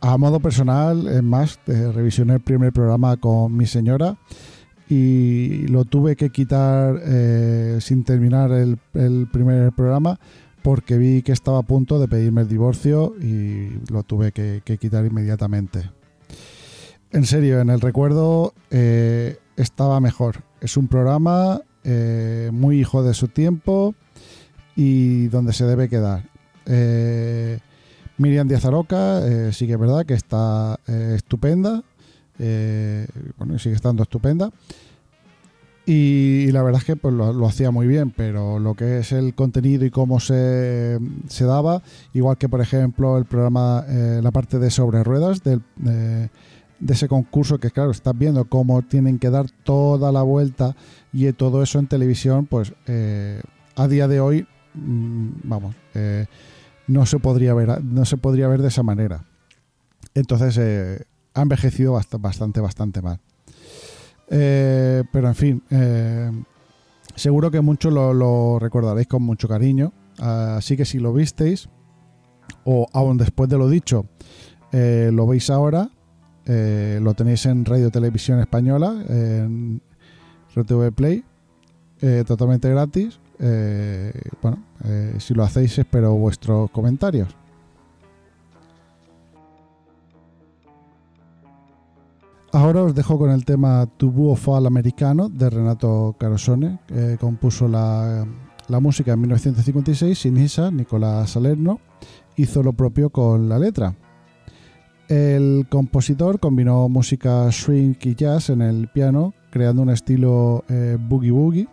a 0.01 0.19
modo 0.19 0.41
personal, 0.41 1.07
es 1.09 1.23
más, 1.23 1.59
revisioné 1.67 2.35
el 2.35 2.41
primer 2.41 2.73
programa 2.73 3.17
con 3.17 3.57
mi 3.57 3.67
señora 3.67 4.17
y 4.89 5.67
lo 5.69 5.85
tuve 5.85 6.17
que 6.17 6.31
quitar 6.31 7.01
sin 7.81 8.05
terminar 8.05 8.51
el 8.53 8.79
primer 9.33 9.73
programa 9.73 10.19
porque 10.63 10.97
vi 10.97 11.23
que 11.23 11.33
estaba 11.33 11.59
a 11.59 11.63
punto 11.63 11.99
de 11.99 12.09
pedirme 12.09 12.43
el 12.43 12.49
divorcio 12.49 13.15
y 13.21 13.71
lo 13.91 14.03
tuve 14.05 14.33
que, 14.33 14.63
quitar 14.81 15.05
inmediatamente. 15.05 15.91
En 17.13 17.27
serio, 17.27 17.61
en 17.61 17.69
el 17.69 17.83
recuerdo 17.83 18.55
eh, 18.71 19.37
estaba 19.57 20.01
mejor. 20.01 20.45
Es 20.63 20.79
un 20.79 20.89
programa 20.89 21.61
eh, 21.85 22.49
muy 22.55 22.81
hijo 22.81 23.03
de 23.03 23.13
su 23.13 23.29
tiempo 23.29 23.95
y 24.77 25.27
donde 25.29 25.53
se 25.53 25.67
debe 25.67 25.91
quedar. 25.91 26.25
Eh, 26.65 27.59
Miriam 28.17 28.49
Díaz 28.49 28.65
Aroca 28.65 29.21
sí 29.53 29.67
que 29.67 29.75
es 29.75 29.79
verdad 29.79 30.07
que 30.07 30.15
está 30.15 30.79
estupenda. 30.87 31.83
bueno, 32.39 33.59
sigue 33.59 33.75
estando 33.75 34.05
estupenda. 34.05 34.51
Y, 35.85 36.53
la 36.53 36.63
verdad 36.63 36.81
es 36.81 36.87
que 36.87 36.97
pues, 36.97 37.13
lo, 37.13 37.47
hacía 37.47 37.73
muy 37.73 37.89
bien, 37.89 38.13
pero 38.17 38.61
lo 38.61 38.75
que 38.75 38.99
es 38.99 39.11
el 39.11 39.35
contenido 39.35 39.85
y 39.85 39.91
cómo 39.91 40.21
se, 40.21 41.01
daba, 41.41 41.83
igual 42.15 42.39
que 42.39 42.49
por 42.49 42.61
ejemplo 42.61 43.19
el 43.19 43.25
programa, 43.25 43.85
eh, 43.89 44.21
la 44.23 44.31
parte 44.31 44.61
de 44.61 44.71
sobre 44.71 45.03
ruedas 45.03 45.43
del, 45.43 45.61
de 46.83 46.95
ese 46.95 47.09
concurso, 47.09 47.59
que 47.59 47.71
claro, 47.71 47.91
estás 47.91 48.17
viendo 48.17 48.45
cómo 48.47 48.83
tienen 48.83 49.19
que 49.19 49.31
dar 49.31 49.51
toda 49.51 50.13
la 50.13 50.23
vuelta 50.23 50.75
y 51.13 51.33
todo 51.33 51.63
eso 51.63 51.79
en 51.79 51.87
televisión, 51.87 52.47
pues 52.47 52.75
eh, 52.87 53.41
a 53.77 53.89
día 53.89 54.09
de 54.09 54.21
hoy, 54.21 54.47
mm, 54.75 55.29
vamos, 55.45 55.75
eh, 55.95 56.27
no, 56.89 57.07
se 57.07 57.19
podría 57.19 57.55
ver, 57.55 57.83
no 57.85 58.05
se 58.05 58.17
podría 58.17 58.49
ver 58.49 58.63
de 58.63 58.69
esa 58.69 58.83
manera. 58.83 59.25
Entonces 60.15 61.07
ha 61.35 61.43
envejecido 61.43 61.93
bastante, 61.93 62.61
bastante 62.61 63.01
mal. 63.01 63.21
Eh, 64.29 65.05
pero 65.13 65.29
en 65.29 65.35
fin, 65.35 65.63
eh, 65.71 66.31
seguro 67.15 67.51
que 67.51 67.61
muchos 67.61 67.93
lo, 67.93 68.59
recordaréis 68.59 69.07
con 69.07 69.23
mucho 69.23 69.49
cariño. 69.49 69.93
Así 70.19 70.77
que 70.77 70.85
si 70.85 70.99
lo 70.99 71.13
visteis, 71.13 71.69
o 72.65 72.87
aún 72.93 73.19
después 73.19 73.49
de 73.49 73.59
lo 73.59 73.69
dicho, 73.69 74.07
eh, 74.73 75.11
lo 75.13 75.27
veis 75.27 75.51
ahora, 75.51 75.91
lo 76.47 77.15
tenéis 77.15 77.47
en 77.47 77.65
Radio 77.65 77.91
Televisión 77.91 78.41
Española, 78.41 79.03
en 79.09 79.81
RTV 80.55 80.93
Play, 80.93 81.25
totalmente 82.27 82.69
gratis. 82.69 83.21
bueno, 84.43 84.59
si 85.19 85.35
lo 85.35 85.45
hacéis, 85.45 85.79
espero 85.79 86.15
vuestros 86.15 86.71
comentarios. 86.71 87.37
Ahora 92.55 92.83
os 92.83 92.95
dejo 92.95 93.19
con 93.19 93.31
el 93.31 93.47
tema 93.47 93.89
Tubuo 93.97 94.37
Fall 94.37 94.67
Americano 94.67 95.31
de 95.31 95.49
Renato 95.49 96.15
Carosone, 96.19 96.81
que 96.87 97.17
compuso 97.19 97.67
la, 97.67 98.27
música 98.79 99.15
en 99.15 99.21
1956 99.23 100.19
sin 100.19 100.37
Isa, 100.37 100.71
Nicolás 100.71 101.31
Salerno 101.31 101.81
hizo 102.37 102.63
lo 102.63 102.75
propio 102.75 103.09
con 103.09 103.49
la 103.49 103.59
letra. 103.59 103.95
El 105.13 105.67
compositor 105.69 106.41
combinó 106.41 106.89
música 106.89 107.53
swing 107.53 107.97
y 108.01 108.15
jazz 108.15 108.49
en 108.49 108.63
el 108.63 108.89
piano, 108.89 109.35
creando 109.51 109.83
un 109.83 109.91
estilo 109.91 110.65
eh, 110.71 110.97
boogie 110.99 111.31
boogie 111.31 111.69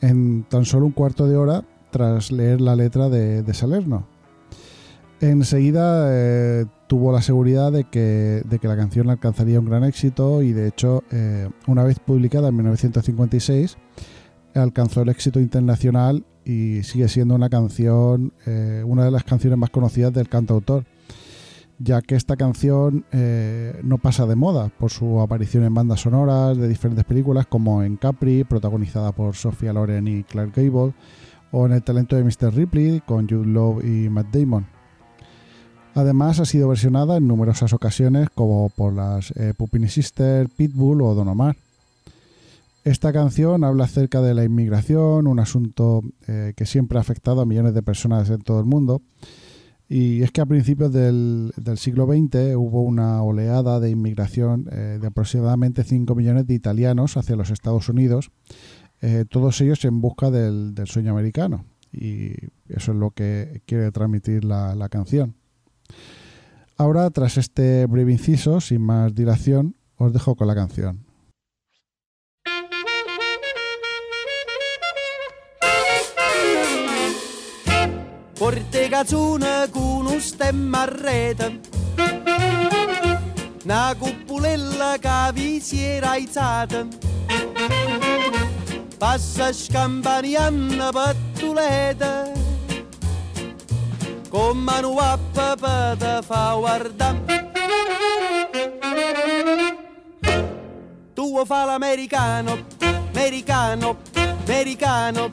en 0.00 0.42
tan 0.48 0.64
solo 0.64 0.86
un 0.86 0.92
cuarto 0.92 1.28
de 1.28 1.36
hora 1.36 1.64
tras 1.92 2.32
leer 2.32 2.60
la 2.60 2.74
letra 2.74 3.08
de 3.08 3.54
Salerno. 3.54 4.08
Enseguida 5.20 6.06
eh, 6.10 6.66
tuvo 6.86 7.12
la 7.12 7.22
seguridad 7.22 7.72
de 7.72 7.84
que, 7.84 8.42
de 8.44 8.58
que, 8.58 8.68
la 8.68 8.76
canción 8.76 9.08
alcanzaría 9.08 9.60
un 9.60 9.66
gran 9.66 9.84
éxito 9.84 10.42
y 10.42 10.52
de 10.52 10.68
hecho, 10.68 11.02
eh, 11.12 11.48
una 11.66 11.84
vez 11.84 11.98
publicada 11.98 12.48
en 12.48 12.56
1956, 12.56 13.78
alcanzó 14.54 15.02
el 15.02 15.08
éxito 15.08 15.40
internacional 15.40 16.24
y 16.44 16.82
sigue 16.82 17.08
siendo 17.08 17.34
una 17.34 17.48
canción, 17.48 18.32
eh, 18.46 18.82
una 18.84 19.04
de 19.04 19.10
las 19.10 19.24
canciones 19.24 19.58
más 19.58 19.70
conocidas 19.70 20.12
del 20.12 20.28
cantautor, 20.28 20.84
ya 21.78 22.02
que 22.02 22.14
esta 22.14 22.36
canción 22.36 23.04
eh, 23.12 23.80
no 23.82 23.98
pasa 23.98 24.26
de 24.26 24.36
moda 24.36 24.70
por 24.78 24.90
su 24.90 25.20
aparición 25.20 25.64
en 25.64 25.74
bandas 25.74 26.00
sonoras 26.00 26.56
de 26.56 26.68
diferentes 26.68 27.04
películas 27.04 27.46
como 27.46 27.82
en 27.82 27.96
Capri, 27.96 28.44
protagonizada 28.44 29.12
por 29.12 29.34
Sofía 29.34 29.72
Loren 29.72 30.06
y 30.08 30.22
Clark 30.24 30.52
Gable, 30.54 30.94
o 31.50 31.66
en 31.66 31.72
El 31.72 31.82
talento 31.82 32.16
de 32.16 32.24
Mr. 32.24 32.54
Ripley 32.54 33.00
con 33.00 33.28
Jude 33.28 33.46
Law 33.46 33.80
y 33.80 34.08
Matt 34.08 34.34
Damon. 34.34 34.66
Además 35.94 36.40
ha 36.40 36.44
sido 36.44 36.68
versionada 36.68 37.16
en 37.16 37.28
numerosas 37.28 37.72
ocasiones 37.72 38.28
como 38.34 38.68
por 38.70 38.92
las 38.92 39.30
eh, 39.36 39.54
Pupini 39.56 39.88
Sister, 39.88 40.48
Pitbull 40.48 41.02
o 41.02 41.14
Don 41.14 41.28
Omar. 41.28 41.56
Esta 42.84 43.12
canción 43.12 43.64
habla 43.64 43.84
acerca 43.84 44.20
de 44.20 44.34
la 44.34 44.44
inmigración, 44.44 45.26
un 45.26 45.38
asunto 45.38 46.02
eh, 46.26 46.52
que 46.56 46.66
siempre 46.66 46.98
ha 46.98 47.00
afectado 47.00 47.40
a 47.40 47.46
millones 47.46 47.74
de 47.74 47.82
personas 47.82 48.28
en 48.28 48.42
todo 48.42 48.58
el 48.58 48.66
mundo. 48.66 49.00
Y 49.88 50.22
es 50.22 50.30
que 50.30 50.40
a 50.40 50.46
principios 50.46 50.92
del, 50.92 51.52
siglo 51.76 52.06
XX 52.06 52.56
hubo 52.56 52.82
una 52.82 53.22
oleada 53.22 53.80
de 53.80 53.90
inmigración 53.90 54.66
eh, 54.72 54.98
de 55.00 55.06
aproximadamente 55.06 55.84
5 55.84 56.14
millones 56.14 56.46
de 56.46 56.54
italianos 56.54 57.16
hacia 57.16 57.36
los 57.36 57.50
Estados 57.50 57.88
Unidos, 57.88 58.30
eh, 59.02 59.24
todos 59.28 59.60
ellos 59.60 59.84
en 59.84 60.00
busca 60.00 60.30
del, 60.30 60.74
sueño 60.86 61.12
americano. 61.12 61.66
Y 61.92 62.32
eso 62.68 62.92
es 62.92 62.98
lo 62.98 63.10
que 63.10 63.62
quiere 63.66 63.92
transmitir 63.92 64.44
la 64.44 64.88
canción. 64.88 65.36
Ahora, 66.76 67.08
tras 67.10 67.36
este 67.36 67.86
breve 67.86 68.12
inciso, 68.12 68.60
sin 68.60 68.82
más 68.82 69.14
dilación, 69.14 69.76
os 69.96 70.12
dejo 70.12 70.34
con 70.34 70.48
la 70.48 70.56
canción. 70.56 71.04
Porte 78.44 78.88
cazzone 78.90 79.70
con 79.70 80.04
un 80.04 80.20
stemma 80.20 80.82
a 80.82 80.84
rete. 80.84 81.60
Una 83.64 83.94
cuppulella 83.98 84.98
che 85.00 85.30
vi 85.32 85.60
si 85.60 85.82
era 85.82 86.10
aizzata. 86.10 86.86
Passa 88.98 89.50
scampanianna 89.50 90.90
pattuleta 90.92 92.30
Con 94.28 94.58
mano 94.58 94.96
a 94.98 95.18
papà 95.32 95.96
te 95.98 96.20
fa 96.22 96.54
guardare 96.54 97.50
Tu 101.14 101.44
fa 101.46 101.64
l'americano, 101.64 102.66
americano, 103.10 103.96
americano. 104.14 105.32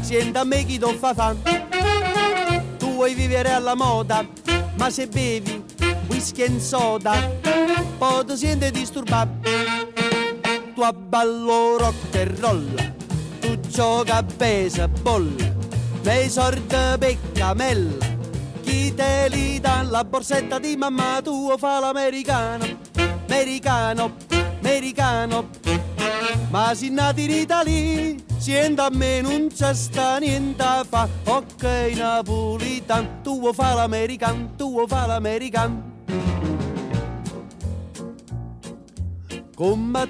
Sienta 0.00 0.44
me 0.44 0.64
chi 0.64 0.78
ti 0.78 0.96
fa 0.98 1.12
Tu 1.12 1.65
vuoi 2.96 3.14
vivere 3.14 3.52
alla 3.52 3.74
moda 3.74 4.26
Ma 4.78 4.90
se 4.90 5.06
bevi 5.06 5.62
whisky 6.08 6.42
e 6.42 6.60
soda 6.60 7.30
Poi 7.98 8.24
ti 8.24 8.36
senti 8.36 8.70
disturbato 8.70 9.50
Tu 10.74 10.80
abballo 10.80 11.76
rock 11.76 12.14
e 12.14 12.24
roll 12.40 12.74
Tu 13.40 13.60
gioca 13.68 14.16
a 14.16 14.22
baseball 14.22 15.30
Nei 16.02 16.30
sordi 16.30 16.76
peccamella 16.98 18.06
Chi 18.62 18.94
te 18.94 19.28
li 19.28 19.60
dà 19.60 19.82
la 19.82 20.02
borsetta 20.02 20.58
di 20.58 20.76
mamma 20.76 21.20
Tu 21.22 21.54
fa 21.58 21.78
l'americano 21.78 22.64
Americano, 23.28 24.16
americano 24.60 25.48
ma 26.50 26.74
si 26.74 26.90
nati 26.90 27.24
in 27.24 27.30
Italia, 27.30 28.14
sienta 28.38 28.86
a 28.86 28.90
me 28.90 29.20
non 29.20 29.48
c'è 29.54 29.74
sta 29.74 30.18
niente 30.18 30.62
a 30.62 30.84
fa. 30.88 31.08
Ok, 31.24 31.62
napolitan, 31.94 33.22
tu 33.22 33.40
vuoi 33.40 33.52
fa 33.52 33.74
l'american, 33.74 34.56
tu 34.56 34.70
vuoi 34.70 34.86
fa 34.86 35.06
l'american. 35.06 35.94
Come 39.54 40.06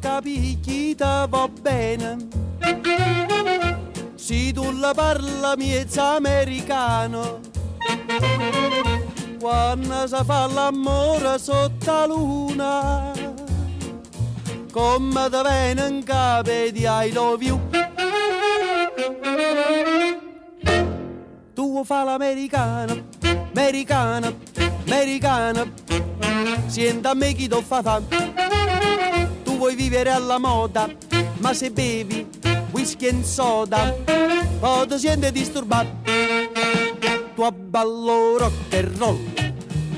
capire 0.00 0.58
chi 0.60 0.94
te 0.94 1.26
va 1.28 1.48
bene? 1.48 2.16
Se 4.14 4.52
tu 4.52 4.70
la 4.72 4.92
parla 4.92 5.54
miezza 5.56 6.16
americano, 6.16 7.40
quando 9.40 10.06
si 10.06 10.24
fa 10.24 10.46
l'amore 10.46 11.38
sotto 11.38 11.90
la 11.92 12.06
luna 12.06 13.17
come 14.78 15.28
te 15.28 15.42
viene 15.42 15.86
in 15.88 16.04
capo 16.04 16.50
di 16.50 16.86
I 16.86 17.10
love 17.12 17.44
you. 17.44 17.58
Tu 21.52 21.84
fa 21.84 22.04
l'americano, 22.04 22.96
americano, 23.52 24.36
americano, 24.86 25.72
sienta 26.66 27.10
a 27.10 27.14
me 27.14 27.32
chi 27.32 27.48
ti 27.48 27.62
fa 27.62 27.82
fa. 27.82 28.00
Tu 29.42 29.56
vuoi 29.56 29.74
vivere 29.74 30.10
alla 30.10 30.38
moda, 30.38 30.88
ma 31.38 31.52
se 31.52 31.72
bevi 31.72 32.24
whisky 32.70 33.06
e 33.06 33.24
soda, 33.24 33.92
poi 34.60 34.86
ti 34.86 34.98
senti 34.98 35.32
disturbato. 35.32 35.88
Tu 37.34 37.42
abballo 37.42 38.38
rock 38.38 38.74
and 38.74 38.96
roll, 38.96 39.18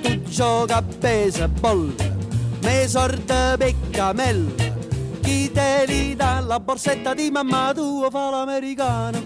tu 0.01 0.23
gioca 0.23 0.77
a 0.77 0.83
baseball, 0.83 1.95
me 2.63 2.89
sorte 2.89 3.57
peccamella 3.59 4.70
chi 5.21 5.51
te 5.53 5.85
li 5.87 6.15
dà 6.15 6.41
la 6.41 6.59
borsetta 6.61 7.15
di 7.15 7.31
mamma 7.31 7.73
tua 7.75 8.11
fa 8.11 8.31
l'americano, 8.31 9.19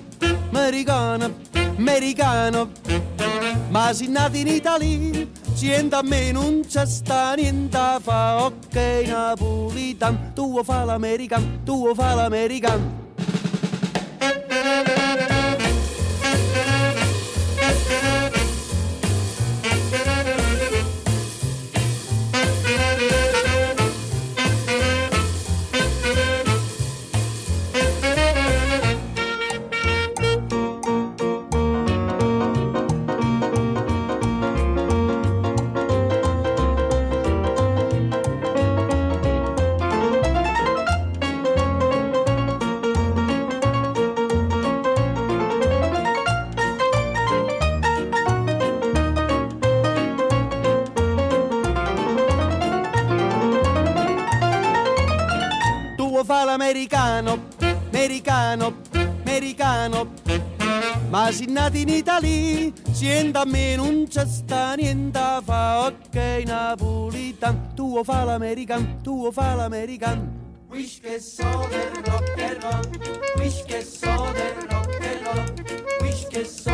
americano, 0.50 1.32
americano. 1.76 2.70
Ma 3.68 3.92
si 3.92 4.08
nati 4.08 4.40
in 4.40 4.48
Italia, 4.48 5.26
sienta 5.54 5.98
a 5.98 6.02
me 6.02 6.30
non 6.32 6.60
c'è 6.66 6.86
sta 6.86 7.34
niente 7.34 7.98
fa, 8.00 8.44
ok 8.44 8.76
napolitan, 9.06 10.32
tu 10.34 10.62
fa 10.62 10.84
l'americano, 10.84 11.60
tu 11.64 11.94
fa 11.94 12.14
l'americano. 12.14 13.03
Americano. 59.34 60.12
Ma 61.08 61.30
si 61.30 61.46
nati 61.46 61.82
in 61.82 61.88
Italia, 61.88 62.72
sienta 62.92 63.40
a 63.40 63.44
me 63.44 63.76
non 63.76 64.06
c'è 64.08 64.26
sta 64.26 64.74
niente 64.74 65.40
fa, 65.44 65.86
ok 65.86 66.42
napolitan, 66.46 67.74
tu 67.74 68.02
fa 68.04 68.24
l'americano, 68.24 68.98
tu 69.02 69.30
fa 69.32 69.54
l'americano. 69.54 70.42
Wish 70.68 71.00
che 71.00 71.20
so 71.20 71.66
del 71.70 72.02
rock 72.04 72.38
and 72.38 72.62
roll, 72.62 72.82
wish 73.36 73.62
che 73.64 73.82
so 73.82 74.32
del 74.32 74.66
rock 74.68 74.98
and 75.02 75.20
roll, 75.24 75.54
wish 76.00 76.26
che 76.28 76.44
so 76.44 76.73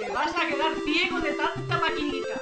Te 0.00 0.10
vas 0.10 0.34
a 0.34 0.48
quedar 0.48 0.74
ciego 0.84 1.20
de 1.20 1.32
tanta 1.32 1.78
maquinita. 1.78 2.40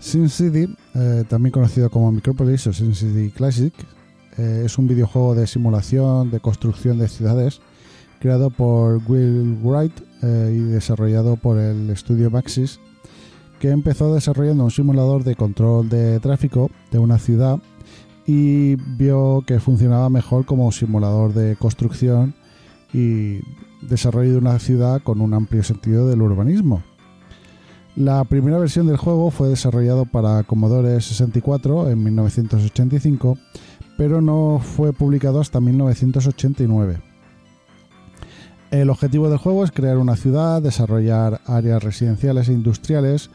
SimCity, 0.00 0.74
eh, 0.94 1.24
también 1.28 1.52
conocido 1.52 1.90
como 1.90 2.12
Micropolis 2.12 2.66
o 2.66 2.72
SimCity 2.72 3.30
Classic, 3.30 3.72
eh, 4.38 4.62
es 4.64 4.78
un 4.78 4.86
videojuego 4.86 5.34
de 5.34 5.46
simulación 5.46 6.30
de 6.30 6.40
construcción 6.40 6.98
de 6.98 7.08
ciudades 7.08 7.60
creado 8.20 8.50
por 8.50 9.00
Will 9.08 9.58
Wright 9.62 9.92
eh, 10.22 10.54
y 10.56 10.60
desarrollado 10.60 11.36
por 11.36 11.58
el 11.58 11.90
estudio 11.90 12.30
Maxis, 12.30 12.78
que 13.58 13.70
empezó 13.70 14.14
desarrollando 14.14 14.62
un 14.62 14.70
simulador 14.70 15.24
de 15.24 15.34
control 15.34 15.88
de 15.88 16.20
tráfico 16.20 16.70
de 16.92 16.98
una 16.98 17.18
ciudad 17.18 17.58
y 18.24 18.76
vio 18.76 19.42
que 19.44 19.58
funcionaba 19.58 20.08
mejor 20.08 20.44
como 20.46 20.70
simulador 20.70 21.34
de 21.34 21.56
construcción 21.56 22.34
y 22.94 23.40
desarrollo 23.80 24.32
de 24.32 24.38
una 24.38 24.58
ciudad 24.60 25.02
con 25.02 25.20
un 25.20 25.34
amplio 25.34 25.64
sentido 25.64 26.08
del 26.08 26.22
urbanismo. 26.22 26.82
La 27.96 28.24
primera 28.24 28.56
versión 28.56 28.86
del 28.86 28.96
juego 28.96 29.30
fue 29.30 29.48
desarrollado 29.48 30.06
para 30.06 30.44
Commodore 30.44 31.00
64 31.00 31.90
en 31.90 32.02
1985, 32.02 33.36
pero 34.02 34.20
no 34.20 34.60
fue 34.60 34.92
publicado 34.92 35.38
hasta 35.38 35.60
1989. 35.60 36.98
El 38.72 38.90
objetivo 38.90 39.28
del 39.28 39.38
juego 39.38 39.62
es 39.62 39.70
crear 39.70 39.96
una 39.96 40.16
ciudad, 40.16 40.60
desarrollar 40.60 41.40
áreas 41.46 41.84
residenciales 41.84 42.48
e 42.48 42.52
industriales, 42.52 43.30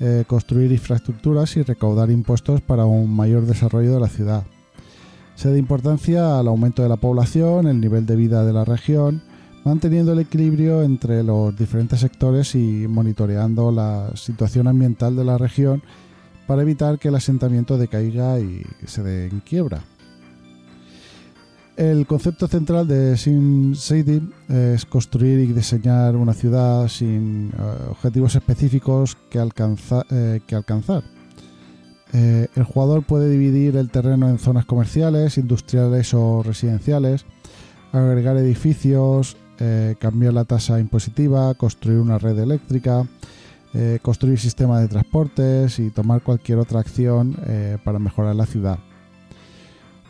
eh, 0.00 0.24
construir 0.26 0.72
infraestructuras 0.72 1.54
y 1.58 1.62
recaudar 1.62 2.10
impuestos 2.10 2.62
para 2.62 2.86
un 2.86 3.14
mayor 3.14 3.44
desarrollo 3.44 3.92
de 3.92 4.00
la 4.00 4.08
ciudad. 4.08 4.44
Se 5.34 5.50
da 5.50 5.58
importancia 5.58 6.38
al 6.38 6.48
aumento 6.48 6.82
de 6.82 6.88
la 6.88 6.96
población, 6.96 7.66
el 7.66 7.78
nivel 7.78 8.06
de 8.06 8.16
vida 8.16 8.42
de 8.46 8.54
la 8.54 8.64
región, 8.64 9.20
manteniendo 9.66 10.14
el 10.14 10.20
equilibrio 10.20 10.82
entre 10.82 11.24
los 11.24 11.54
diferentes 11.54 12.00
sectores 12.00 12.54
y 12.54 12.86
monitoreando 12.88 13.70
la 13.70 14.12
situación 14.14 14.66
ambiental 14.66 15.14
de 15.14 15.26
la 15.26 15.36
región 15.36 15.82
para 16.46 16.62
evitar 16.62 16.98
que 16.98 17.08
el 17.08 17.16
asentamiento 17.16 17.76
decaiga 17.76 18.40
y 18.40 18.64
se 18.86 19.02
dé 19.02 19.26
en 19.26 19.40
quiebra. 19.40 19.82
El 21.76 22.06
concepto 22.06 22.48
central 22.48 22.88
de 22.88 23.16
SimCity 23.16 24.22
es 24.48 24.86
construir 24.86 25.40
y 25.40 25.52
diseñar 25.52 26.16
una 26.16 26.32
ciudad 26.32 26.88
sin 26.88 27.48
uh, 27.48 27.90
objetivos 27.90 28.34
específicos 28.34 29.16
que, 29.28 29.38
eh, 29.38 30.40
alcanzar. 30.52 31.04
Eh, 32.14 32.48
el 32.54 32.64
jugador 32.64 33.02
puede 33.02 33.28
dividir 33.28 33.76
el 33.76 33.90
terreno 33.90 34.28
en 34.30 34.38
zonas 34.38 34.64
comerciales, 34.64 35.36
industriales 35.36 36.14
o 36.14 36.42
residenciales, 36.42 37.26
agregar 37.92 38.36
edificios, 38.38 39.36
eh, 39.58 39.96
cambiar 39.98 40.34
la 40.34 40.44
tasa 40.44 40.80
impositiva, 40.80 41.54
construir 41.54 41.98
una 41.98 42.18
red 42.18 42.38
eléctrica, 42.38 43.06
eh, 43.72 43.98
construir 44.02 44.38
sistemas 44.38 44.82
de 44.82 44.88
transportes 44.88 45.78
y 45.78 45.90
tomar 45.90 46.22
cualquier 46.22 46.58
otra 46.58 46.80
acción 46.80 47.36
eh, 47.46 47.78
para 47.84 47.98
mejorar 47.98 48.34
la 48.34 48.46
ciudad. 48.46 48.78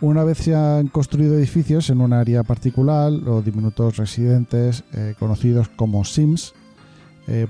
Una 0.01 0.25
vez 0.25 0.39
se 0.39 0.55
han 0.55 0.89
construido 0.89 1.37
edificios 1.37 1.89
en 1.91 2.01
un 2.01 2.13
área 2.13 2.43
particular, 2.43 3.11
los 3.11 3.45
diminutos 3.45 3.97
residentes, 3.97 4.85
conocidos 5.19 5.69
como 5.71 6.05
Sims, 6.05 6.53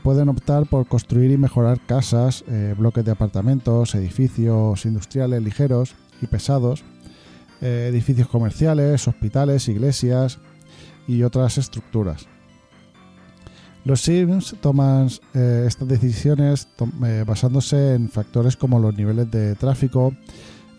pueden 0.05 0.29
optar 0.29 0.67
por 0.67 0.87
construir 0.87 1.33
y 1.33 1.37
mejorar 1.37 1.81
casas, 1.85 2.45
bloques 2.79 3.05
de 3.05 3.11
apartamentos, 3.11 3.97
edificios 3.97 4.87
industriales 4.87 5.43
ligeros 5.43 5.97
y 6.23 6.29
pesados, 6.29 6.85
edificios 7.61 8.29
comerciales, 8.29 9.09
hospitales, 9.09 9.69
iglesias, 9.69 10.39
y 11.07 11.23
otras 11.23 11.59
estructuras. 11.59 12.27
Los 13.85 14.01
Sims 14.03 14.57
toman 14.61 15.09
eh, 15.35 15.65
estas 15.67 15.87
decisiones 15.87 16.69
eh, 17.05 17.25
basándose 17.27 17.95
en 17.95 18.09
factores 18.09 18.57
como 18.57 18.81
los 18.81 18.97
niveles 18.97 19.31
de 19.31 19.55
tráfico, 19.55 20.13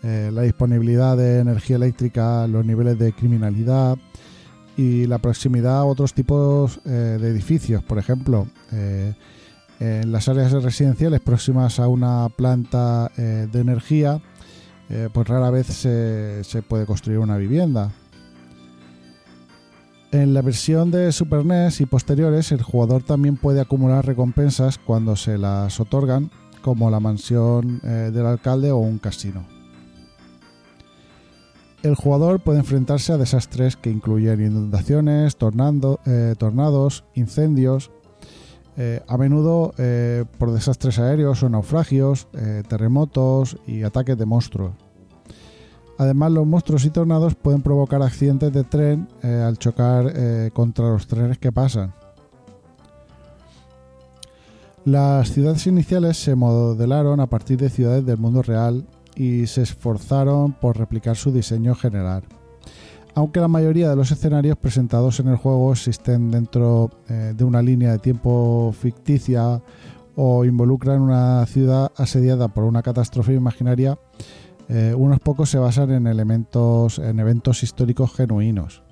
eh, 0.02 0.30
la 0.32 0.42
disponibilidad 0.42 1.16
de 1.16 1.40
energía 1.40 1.76
eléctrica, 1.76 2.46
los 2.46 2.64
niveles 2.64 2.98
de 2.98 3.12
criminalidad 3.12 3.96
y 4.76 5.06
la 5.06 5.18
proximidad 5.18 5.78
a 5.78 5.84
otros 5.84 6.14
tipos 6.14 6.80
de 6.84 7.16
edificios. 7.16 7.82
Por 7.82 7.98
ejemplo, 7.98 8.46
en 8.70 10.12
las 10.12 10.28
áreas 10.28 10.52
residenciales 10.52 11.20
próximas 11.20 11.80
a 11.80 11.88
una 11.88 12.28
planta 12.28 13.10
de 13.16 13.60
energía, 13.60 14.20
pues 15.12 15.26
rara 15.26 15.50
vez 15.50 15.66
se 15.66 16.62
puede 16.68 16.86
construir 16.86 17.18
una 17.18 17.36
vivienda. 17.36 17.90
En 20.10 20.32
la 20.32 20.40
versión 20.40 20.90
de 20.90 21.12
Super 21.12 21.44
NES 21.44 21.82
y 21.82 21.86
posteriores, 21.86 22.50
el 22.50 22.62
jugador 22.62 23.02
también 23.02 23.36
puede 23.36 23.60
acumular 23.60 24.06
recompensas 24.06 24.78
cuando 24.78 25.16
se 25.16 25.36
las 25.36 25.78
otorgan, 25.80 26.30
como 26.62 26.90
la 26.90 26.98
mansión 26.98 27.82
eh, 27.84 28.10
del 28.10 28.24
alcalde 28.24 28.70
o 28.70 28.78
un 28.78 28.98
casino. 28.98 29.57
El 31.82 31.94
jugador 31.94 32.40
puede 32.40 32.58
enfrentarse 32.58 33.12
a 33.12 33.18
desastres 33.18 33.76
que 33.76 33.90
incluyen 33.90 34.44
inundaciones, 34.44 35.36
eh, 35.36 36.34
tornados, 36.38 37.04
incendios, 37.14 37.90
eh, 38.76 39.02
a 39.06 39.16
menudo 39.16 39.72
por 40.38 40.52
desastres 40.52 40.98
aéreos 40.98 41.42
o 41.42 41.48
naufragios, 41.48 42.28
terremotos 42.68 43.56
y 43.66 43.82
ataques 43.82 44.16
de 44.18 44.26
monstruos. 44.26 44.72
Además, 45.98 46.30
los 46.30 46.46
monstruos 46.46 46.84
y 46.84 46.90
tornados 46.90 47.34
pueden 47.34 47.60
provocar 47.60 48.02
accidentes 48.02 48.52
de 48.52 48.62
tren 48.62 49.08
eh, 49.24 49.42
al 49.44 49.58
chocar 49.58 50.12
eh, 50.14 50.50
contra 50.54 50.90
los 50.90 51.08
trenes 51.08 51.38
que 51.38 51.50
pasan. 51.50 51.92
Las 54.84 55.32
ciudades 55.32 55.66
iniciales 55.66 56.16
se 56.16 56.36
modelaron 56.36 57.18
a 57.18 57.26
partir 57.26 57.58
de 57.58 57.68
ciudades 57.68 58.06
del 58.06 58.16
mundo 58.16 58.42
real 58.42 58.86
y 59.18 59.46
se 59.48 59.62
esforzaron 59.62 60.52
por 60.52 60.78
replicar 60.78 61.16
su 61.16 61.32
diseño 61.32 61.74
general. 61.74 62.22
Aunque 63.14 63.40
la 63.40 63.48
mayoría 63.48 63.90
de 63.90 63.96
los 63.96 64.12
escenarios 64.12 64.56
presentados 64.56 65.18
en 65.18 65.26
el 65.26 65.36
juego 65.36 65.72
existen 65.72 66.30
dentro 66.30 66.90
eh, 67.08 67.34
de 67.36 67.44
una 67.44 67.60
línea 67.60 67.90
de 67.90 67.98
tiempo 67.98 68.72
ficticia 68.78 69.60
o 70.14 70.44
involucran 70.44 71.00
una 71.00 71.44
ciudad 71.46 71.90
asediada 71.96 72.46
por 72.46 72.62
una 72.62 72.82
catástrofe 72.82 73.34
imaginaria, 73.34 73.98
eh, 74.68 74.94
unos 74.96 75.18
pocos 75.18 75.50
se 75.50 75.58
basan 75.58 75.90
en 75.90 76.06
elementos, 76.06 77.00
en 77.00 77.18
eventos 77.18 77.64
históricos 77.64 78.14
genuinos. 78.14 78.82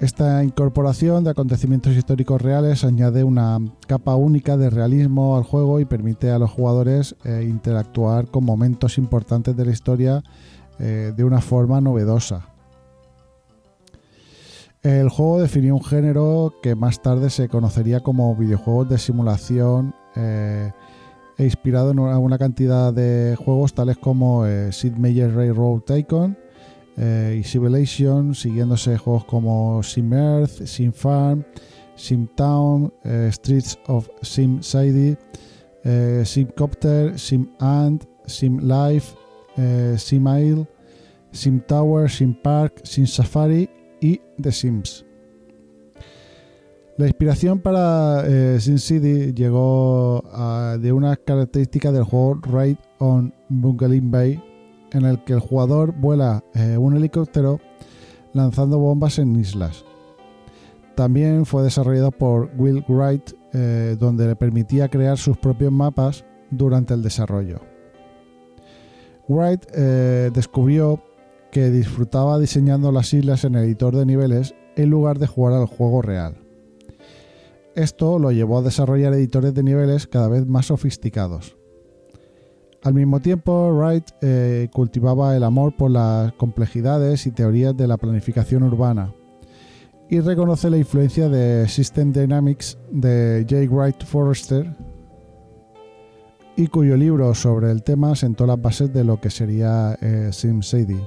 Esta 0.00 0.44
incorporación 0.44 1.24
de 1.24 1.30
acontecimientos 1.30 1.96
históricos 1.96 2.40
reales 2.40 2.84
añade 2.84 3.24
una 3.24 3.58
capa 3.88 4.14
única 4.14 4.56
de 4.56 4.70
realismo 4.70 5.36
al 5.36 5.42
juego 5.42 5.80
y 5.80 5.86
permite 5.86 6.30
a 6.30 6.38
los 6.38 6.50
jugadores 6.50 7.16
eh, 7.24 7.44
interactuar 7.48 8.28
con 8.28 8.44
momentos 8.44 8.96
importantes 8.96 9.56
de 9.56 9.64
la 9.64 9.72
historia 9.72 10.22
eh, 10.78 11.12
de 11.16 11.24
una 11.24 11.40
forma 11.40 11.80
novedosa. 11.80 12.48
El 14.84 15.08
juego 15.08 15.40
definió 15.40 15.74
un 15.74 15.84
género 15.84 16.54
que 16.62 16.76
más 16.76 17.02
tarde 17.02 17.28
se 17.28 17.48
conocería 17.48 17.98
como 17.98 18.36
videojuegos 18.36 18.88
de 18.88 18.98
simulación 18.98 19.94
e 20.14 21.44
inspirado 21.44 21.90
en 21.90 21.98
una, 21.98 22.38
cantidad 22.38 22.92
de 22.92 23.36
juegos 23.36 23.74
tales 23.74 23.98
como 23.98 24.46
eh, 24.46 24.70
Sid 24.72 24.94
Meier's 24.94 25.34
Railroad 25.34 25.80
Tycoon 25.80 26.36
eh, 26.98 27.38
y 27.40 27.44
Civilization, 27.44 28.34
siguiéndose 28.34 28.98
juegos 28.98 29.24
como 29.24 29.82
Sim 29.82 30.12
Earth, 30.12 30.66
Sim 30.66 30.92
Farm, 30.92 31.44
Sim 31.94 32.26
Town, 32.34 32.92
eh, 33.04 33.28
Streets 33.32 33.78
of 33.86 34.08
Sim 34.22 34.60
City, 34.62 35.16
eh, 35.84 36.22
Sim 36.24 36.46
Copter, 36.56 37.18
Sim 37.18 37.48
Ant, 37.60 38.04
Sim 38.26 38.58
Life, 38.60 39.14
Sim 39.96 40.26
Isle, 40.28 40.66
Sim 41.32 41.60
Tower, 41.60 42.08
Sim 42.10 42.32
Park, 42.42 42.80
Sim 42.84 43.06
Safari 43.06 43.68
y 44.00 44.20
The 44.40 44.52
Sims. 44.52 45.04
La 46.96 47.06
inspiración 47.06 47.60
para 47.60 48.24
eh, 48.26 48.58
SimCity 48.60 49.32
llegó 49.32 50.22
a- 50.32 50.76
de 50.80 50.92
unas 50.92 51.18
características 51.18 51.92
del 51.92 52.02
juego 52.02 52.40
Raid 52.42 52.76
on 52.98 53.32
Bungalin 53.48 54.10
Bay, 54.10 54.42
en 54.92 55.04
el 55.04 55.22
que 55.24 55.34
el 55.34 55.40
jugador 55.40 55.92
vuela 55.92 56.44
eh, 56.54 56.76
un 56.76 56.96
helicóptero 56.96 57.60
lanzando 58.32 58.78
bombas 58.78 59.18
en 59.18 59.36
islas. 59.36 59.84
También 60.94 61.46
fue 61.46 61.62
desarrollado 61.62 62.10
por 62.10 62.50
Will 62.56 62.84
Wright, 62.88 63.32
eh, 63.52 63.96
donde 63.98 64.26
le 64.26 64.36
permitía 64.36 64.88
crear 64.88 65.16
sus 65.16 65.36
propios 65.36 65.72
mapas 65.72 66.24
durante 66.50 66.94
el 66.94 67.02
desarrollo. 67.02 67.60
Wright 69.28 69.64
eh, 69.74 70.30
descubrió 70.32 71.02
que 71.52 71.70
disfrutaba 71.70 72.38
diseñando 72.38 72.92
las 72.92 73.12
islas 73.12 73.44
en 73.44 73.54
el 73.54 73.64
editor 73.64 73.94
de 73.94 74.06
niveles 74.06 74.54
en 74.76 74.90
lugar 74.90 75.18
de 75.18 75.26
jugar 75.26 75.54
al 75.54 75.66
juego 75.66 76.02
real. 76.02 76.36
Esto 77.74 78.18
lo 78.18 78.32
llevó 78.32 78.58
a 78.58 78.62
desarrollar 78.62 79.12
editores 79.14 79.54
de 79.54 79.62
niveles 79.62 80.06
cada 80.06 80.28
vez 80.28 80.46
más 80.46 80.66
sofisticados. 80.66 81.57
Al 82.88 82.94
mismo 82.94 83.20
tiempo, 83.20 83.70
Wright 83.70 84.12
eh, 84.22 84.70
cultivaba 84.72 85.36
el 85.36 85.44
amor 85.44 85.76
por 85.76 85.90
las 85.90 86.32
complejidades 86.32 87.26
y 87.26 87.32
teorías 87.32 87.76
de 87.76 87.86
la 87.86 87.98
planificación 87.98 88.62
urbana 88.62 89.12
y 90.08 90.20
reconoce 90.20 90.70
la 90.70 90.78
influencia 90.78 91.28
de 91.28 91.68
System 91.68 92.14
Dynamics 92.14 92.78
de 92.90 93.44
J. 93.46 93.70
Wright 93.70 94.02
Forrester 94.04 94.74
y 96.56 96.68
cuyo 96.68 96.96
libro 96.96 97.34
sobre 97.34 97.70
el 97.70 97.82
tema 97.82 98.16
sentó 98.16 98.46
las 98.46 98.58
bases 98.58 98.90
de 98.90 99.04
lo 99.04 99.20
que 99.20 99.28
sería 99.28 99.98
eh, 100.00 100.30
SimCity. 100.32 100.98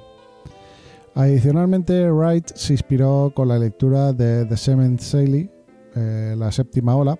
Adicionalmente, 1.16 2.12
Wright 2.12 2.52
se 2.54 2.74
inspiró 2.74 3.32
con 3.36 3.48
la 3.48 3.58
lectura 3.58 4.14
de 4.14 4.46
The 4.46 4.56
Seventh 4.56 5.00
Sally, 5.00 5.50
eh, 5.96 6.36
la 6.38 6.52
séptima 6.52 6.96
ola, 6.96 7.18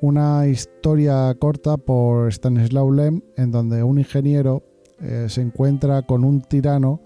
una 0.00 0.46
historia 0.46 1.34
corta 1.38 1.76
por 1.76 2.32
Stanislaw 2.32 2.90
Lem, 2.90 3.20
en 3.36 3.50
donde 3.50 3.82
un 3.82 3.98
ingeniero 3.98 4.62
eh, 5.00 5.26
se 5.28 5.42
encuentra 5.42 6.02
con 6.02 6.24
un 6.24 6.40
tirano 6.42 7.00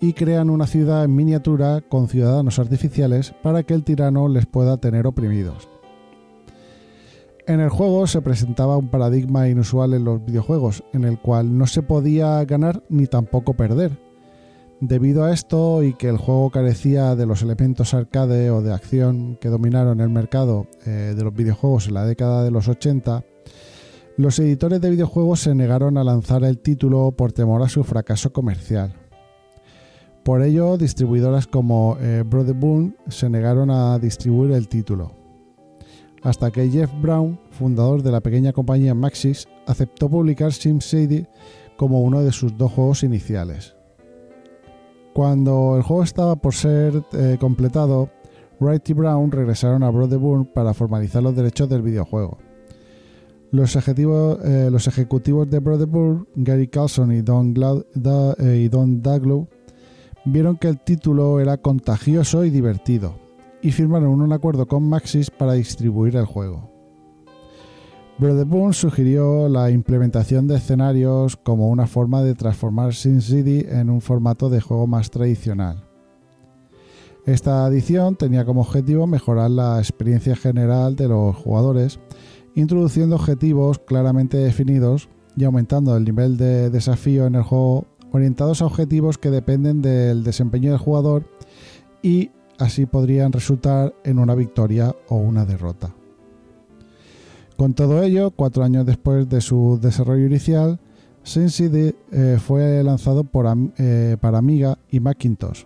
y 0.00 0.12
crean 0.12 0.50
una 0.50 0.66
ciudad 0.66 1.04
en 1.04 1.14
miniatura 1.14 1.80
con 1.80 2.08
ciudadanos 2.08 2.58
artificiales 2.58 3.34
para 3.42 3.62
que 3.62 3.74
el 3.74 3.84
tirano 3.84 4.28
les 4.28 4.46
pueda 4.46 4.76
tener 4.76 5.06
oprimidos. 5.06 5.68
En 7.46 7.60
el 7.60 7.68
juego 7.68 8.06
se 8.06 8.22
presentaba 8.22 8.76
un 8.76 8.88
paradigma 8.88 9.48
inusual 9.48 9.92
en 9.92 10.04
los 10.04 10.24
videojuegos, 10.24 10.82
en 10.92 11.04
el 11.04 11.18
cual 11.18 11.56
no 11.56 11.66
se 11.66 11.82
podía 11.82 12.42
ganar 12.44 12.82
ni 12.88 13.06
tampoco 13.06 13.54
perder. 13.54 14.03
Debido 14.80 15.24
a 15.24 15.32
esto 15.32 15.82
y 15.82 15.94
que 15.94 16.08
el 16.08 16.18
juego 16.18 16.50
carecía 16.50 17.14
de 17.14 17.26
los 17.26 17.42
elementos 17.42 17.94
arcade 17.94 18.50
o 18.50 18.60
de 18.60 18.72
acción 18.72 19.38
que 19.40 19.48
dominaron 19.48 20.00
el 20.00 20.10
mercado 20.10 20.66
eh, 20.84 21.14
de 21.16 21.24
los 21.24 21.32
videojuegos 21.32 21.88
en 21.88 21.94
la 21.94 22.04
década 22.04 22.42
de 22.42 22.50
los 22.50 22.68
80, 22.68 23.24
los 24.16 24.38
editores 24.38 24.80
de 24.80 24.90
videojuegos 24.90 25.40
se 25.40 25.54
negaron 25.54 25.96
a 25.96 26.04
lanzar 26.04 26.44
el 26.44 26.58
título 26.58 27.12
por 27.12 27.32
temor 27.32 27.62
a 27.62 27.68
su 27.68 27.82
fracaso 27.82 28.32
comercial. 28.32 28.94
Por 30.22 30.42
ello, 30.42 30.76
distribuidoras 30.76 31.46
como 31.46 31.96
eh, 32.00 32.22
Brother 32.24 32.56
se 33.08 33.28
negaron 33.28 33.70
a 33.70 33.98
distribuir 33.98 34.52
el 34.52 34.68
título. 34.68 35.12
Hasta 36.22 36.50
que 36.50 36.70
Jeff 36.70 36.90
Brown, 37.02 37.38
fundador 37.50 38.02
de 38.02 38.10
la 38.10 38.22
pequeña 38.22 38.52
compañía 38.52 38.94
Maxis, 38.94 39.46
aceptó 39.66 40.08
publicar 40.08 40.52
SimCity 40.52 41.26
como 41.76 42.00
uno 42.00 42.22
de 42.22 42.32
sus 42.32 42.56
dos 42.56 42.72
juegos 42.72 43.02
iniciales. 43.02 43.76
Cuando 45.14 45.76
el 45.76 45.82
juego 45.84 46.02
estaba 46.02 46.34
por 46.34 46.54
ser 46.54 47.00
eh, 47.12 47.36
completado, 47.38 48.10
Wright 48.58 48.90
y 48.90 48.94
Brown 48.94 49.30
regresaron 49.30 49.84
a 49.84 49.90
Boone 49.90 50.44
para 50.52 50.74
formalizar 50.74 51.22
los 51.22 51.36
derechos 51.36 51.68
del 51.68 51.82
videojuego. 51.82 52.38
Los, 53.52 53.76
ejecutivos, 53.76 54.40
eh, 54.44 54.68
ejecutivos 54.74 55.48
de 55.48 55.60
Boone, 55.60 56.24
Gary 56.34 56.66
Carlson 56.66 57.12
y 57.12 57.22
Don, 57.22 57.54
eh, 57.56 58.62
y 58.64 58.68
Don 58.68 59.02
Daglow, 59.02 59.46
vieron 60.24 60.56
que 60.56 60.66
el 60.66 60.80
título 60.80 61.38
era 61.38 61.58
contagioso 61.58 62.44
y 62.44 62.50
divertido, 62.50 63.14
y 63.62 63.70
firmaron 63.70 64.20
un 64.20 64.32
acuerdo 64.32 64.66
con 64.66 64.82
Maxis 64.82 65.30
para 65.30 65.52
distribuir 65.52 66.16
el 66.16 66.26
juego. 66.26 66.73
Brother 68.16 68.44
Boone 68.46 68.72
sugirió 68.74 69.48
la 69.48 69.70
implementación 69.70 70.46
de 70.46 70.56
escenarios 70.56 71.36
como 71.36 71.68
una 71.68 71.88
forma 71.88 72.22
de 72.22 72.36
transformar 72.36 72.94
SimCity 72.94 73.66
en 73.68 73.90
un 73.90 74.00
formato 74.00 74.48
de 74.48 74.60
juego 74.60 74.86
más 74.86 75.10
tradicional. 75.10 75.82
Esta 77.26 77.64
adición 77.66 78.14
tenía 78.14 78.44
como 78.44 78.60
objetivo 78.60 79.08
mejorar 79.08 79.50
la 79.50 79.78
experiencia 79.80 80.36
general 80.36 80.94
de 80.94 81.08
los 81.08 81.34
jugadores, 81.34 81.98
introduciendo 82.54 83.16
objetivos 83.16 83.80
claramente 83.80 84.36
definidos 84.36 85.08
y 85.36 85.42
aumentando 85.42 85.96
el 85.96 86.04
nivel 86.04 86.36
de 86.36 86.70
desafío 86.70 87.26
en 87.26 87.34
el 87.34 87.42
juego 87.42 87.86
orientados 88.12 88.62
a 88.62 88.66
objetivos 88.66 89.18
que 89.18 89.30
dependen 89.30 89.82
del 89.82 90.22
desempeño 90.22 90.70
del 90.70 90.78
jugador 90.78 91.24
y 92.00 92.30
así 92.60 92.86
podrían 92.86 93.32
resultar 93.32 93.92
en 94.04 94.20
una 94.20 94.36
victoria 94.36 94.94
o 95.08 95.16
una 95.16 95.44
derrota. 95.44 95.92
Con 97.56 97.74
todo 97.74 98.02
ello, 98.02 98.32
cuatro 98.32 98.64
años 98.64 98.84
después 98.84 99.28
de 99.28 99.40
su 99.40 99.78
desarrollo 99.80 100.26
inicial, 100.26 100.80
SimCity 101.22 101.94
eh, 102.12 102.38
fue 102.44 102.82
lanzado 102.82 103.24
eh, 103.78 104.16
para 104.20 104.38
Amiga 104.38 104.78
y 104.90 105.00
Macintosh, 105.00 105.64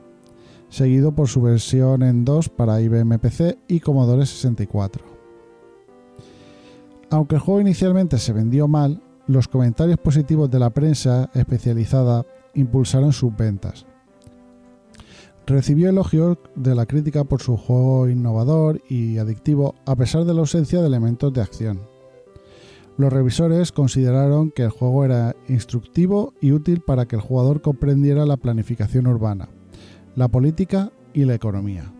seguido 0.68 1.12
por 1.12 1.28
su 1.28 1.42
versión 1.42 2.02
en 2.02 2.24
2 2.24 2.50
para 2.50 2.80
IBM 2.80 3.18
PC 3.18 3.58
y 3.68 3.80
Commodore 3.80 4.26
64. 4.26 5.04
Aunque 7.10 7.36
el 7.36 7.40
juego 7.40 7.60
inicialmente 7.60 8.18
se 8.18 8.34
vendió 8.34 8.68
mal, 8.68 9.02
los 9.26 9.48
comentarios 9.48 9.98
positivos 9.98 10.50
de 10.50 10.58
la 10.58 10.70
prensa 10.70 11.30
especializada 11.34 12.24
impulsaron 12.54 13.12
sus 13.12 13.34
ventas. 13.34 13.86
Recibió 15.48 15.88
elogios 15.88 16.36
de 16.56 16.74
la 16.74 16.84
crítica 16.84 17.24
por 17.24 17.40
su 17.40 17.56
juego 17.56 18.06
innovador 18.06 18.82
y 18.86 19.16
adictivo 19.16 19.76
a 19.86 19.96
pesar 19.96 20.26
de 20.26 20.34
la 20.34 20.40
ausencia 20.40 20.82
de 20.82 20.86
elementos 20.86 21.32
de 21.32 21.40
acción. 21.40 21.80
Los 22.98 23.10
revisores 23.10 23.72
consideraron 23.72 24.50
que 24.50 24.64
el 24.64 24.68
juego 24.68 25.06
era 25.06 25.34
instructivo 25.48 26.34
y 26.42 26.52
útil 26.52 26.82
para 26.82 27.06
que 27.06 27.16
el 27.16 27.22
jugador 27.22 27.62
comprendiera 27.62 28.26
la 28.26 28.36
planificación 28.36 29.06
urbana, 29.06 29.48
la 30.16 30.28
política 30.28 30.92
y 31.14 31.24
la 31.24 31.36
economía. 31.36 31.94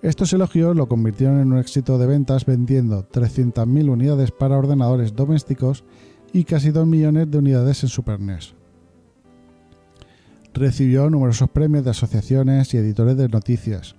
Estos 0.00 0.32
elogios 0.32 0.76
lo 0.76 0.86
convirtieron 0.86 1.40
en 1.40 1.52
un 1.52 1.58
éxito 1.58 1.98
de 1.98 2.06
ventas 2.06 2.46
vendiendo 2.46 3.08
300.000 3.08 3.90
unidades 3.90 4.30
para 4.30 4.56
ordenadores 4.56 5.16
domésticos 5.16 5.82
y 6.32 6.44
casi 6.44 6.70
2 6.70 6.86
millones 6.86 7.28
de 7.28 7.38
unidades 7.38 7.82
en 7.82 7.88
Super 7.88 8.20
NES. 8.20 8.54
Recibió 10.58 11.08
numerosos 11.08 11.48
premios 11.50 11.84
de 11.84 11.90
asociaciones 11.90 12.74
y 12.74 12.78
editores 12.78 13.16
de 13.16 13.28
noticias. 13.28 13.94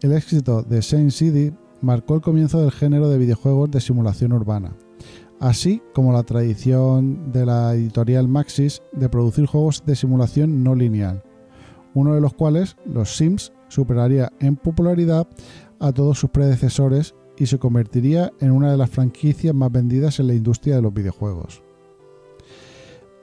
El 0.00 0.12
éxito 0.12 0.62
de 0.62 0.80
Saint 0.80 1.10
City 1.10 1.52
marcó 1.82 2.14
el 2.14 2.22
comienzo 2.22 2.62
del 2.62 2.72
género 2.72 3.10
de 3.10 3.18
videojuegos 3.18 3.70
de 3.70 3.82
simulación 3.82 4.32
urbana, 4.32 4.72
así 5.40 5.82
como 5.92 6.14
la 6.14 6.22
tradición 6.22 7.32
de 7.32 7.44
la 7.44 7.74
editorial 7.74 8.28
Maxis 8.28 8.80
de 8.92 9.10
producir 9.10 9.44
juegos 9.44 9.82
de 9.84 9.94
simulación 9.94 10.64
no 10.64 10.74
lineal, 10.74 11.22
uno 11.92 12.14
de 12.14 12.22
los 12.22 12.32
cuales, 12.32 12.78
los 12.86 13.14
Sims, 13.14 13.52
superaría 13.68 14.32
en 14.40 14.56
popularidad 14.56 15.28
a 15.80 15.92
todos 15.92 16.18
sus 16.18 16.30
predecesores 16.30 17.14
y 17.36 17.44
se 17.44 17.58
convertiría 17.58 18.32
en 18.40 18.52
una 18.52 18.70
de 18.70 18.78
las 18.78 18.88
franquicias 18.88 19.54
más 19.54 19.70
vendidas 19.70 20.18
en 20.18 20.28
la 20.28 20.34
industria 20.34 20.76
de 20.76 20.82
los 20.82 20.94
videojuegos. 20.94 21.62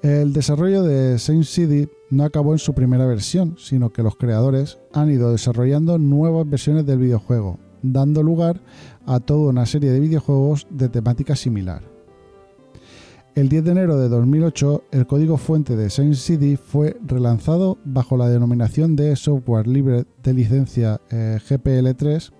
El 0.03 0.33
desarrollo 0.33 0.83
de 0.83 1.17
Saint 1.17 1.45
City 1.45 1.89
no 2.09 2.23
acabó 2.23 2.53
en 2.53 2.59
su 2.59 2.73
primera 2.73 3.05
versión, 3.05 3.55
sino 3.57 3.91
que 3.91 4.03
los 4.03 4.15
creadores 4.15 4.79
han 4.93 5.09
ido 5.09 5.31
desarrollando 5.31 5.97
nuevas 5.97 6.49
versiones 6.49 6.85
del 6.85 6.99
videojuego, 6.99 7.59
dando 7.81 8.23
lugar 8.23 8.61
a 9.05 9.19
toda 9.19 9.49
una 9.49 9.65
serie 9.65 9.91
de 9.91 9.99
videojuegos 9.99 10.67
de 10.69 10.89
temática 10.89 11.35
similar. 11.35 11.95
El 13.35 13.49
10 13.49 13.65
de 13.65 13.71
enero 13.71 13.97
de 13.97 14.07
2008, 14.07 14.83
el 14.91 15.07
código 15.07 15.35
fuente 15.35 15.75
de 15.75 15.89
Saint 15.89 16.15
City 16.15 16.55
fue 16.55 16.95
relanzado 17.05 17.77
bajo 17.83 18.15
la 18.15 18.29
denominación 18.29 18.95
de 18.95 19.13
software 19.17 19.67
libre 19.67 20.05
de 20.23 20.33
licencia 20.33 21.01
eh, 21.09 21.37
GPL3 21.45 22.31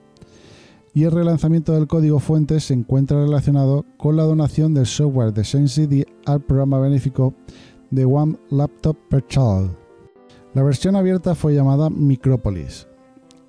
y 0.94 1.04
el 1.04 1.12
relanzamiento 1.12 1.74
del 1.74 1.88
código 1.88 2.20
fuente 2.20 2.62
se 2.62 2.74
encuentra 2.74 3.22
relacionado 3.22 3.86
con 3.98 4.16
la 4.16 4.24
donación 4.24 4.74
del 4.74 4.86
software 4.86 5.34
de 5.34 5.44
Saint 5.44 5.68
City 5.68 6.06
al 6.26 6.40
programa 6.40 6.80
benéfico 6.80 7.34
de 7.92 8.06
One 8.06 8.38
Laptop 8.50 8.98
per 9.10 9.26
Child. 9.28 9.76
La 10.54 10.64
versión 10.64 10.96
abierta 10.96 11.36
fue 11.36 11.54
llamada 11.54 11.90
Micropolis, 11.90 12.88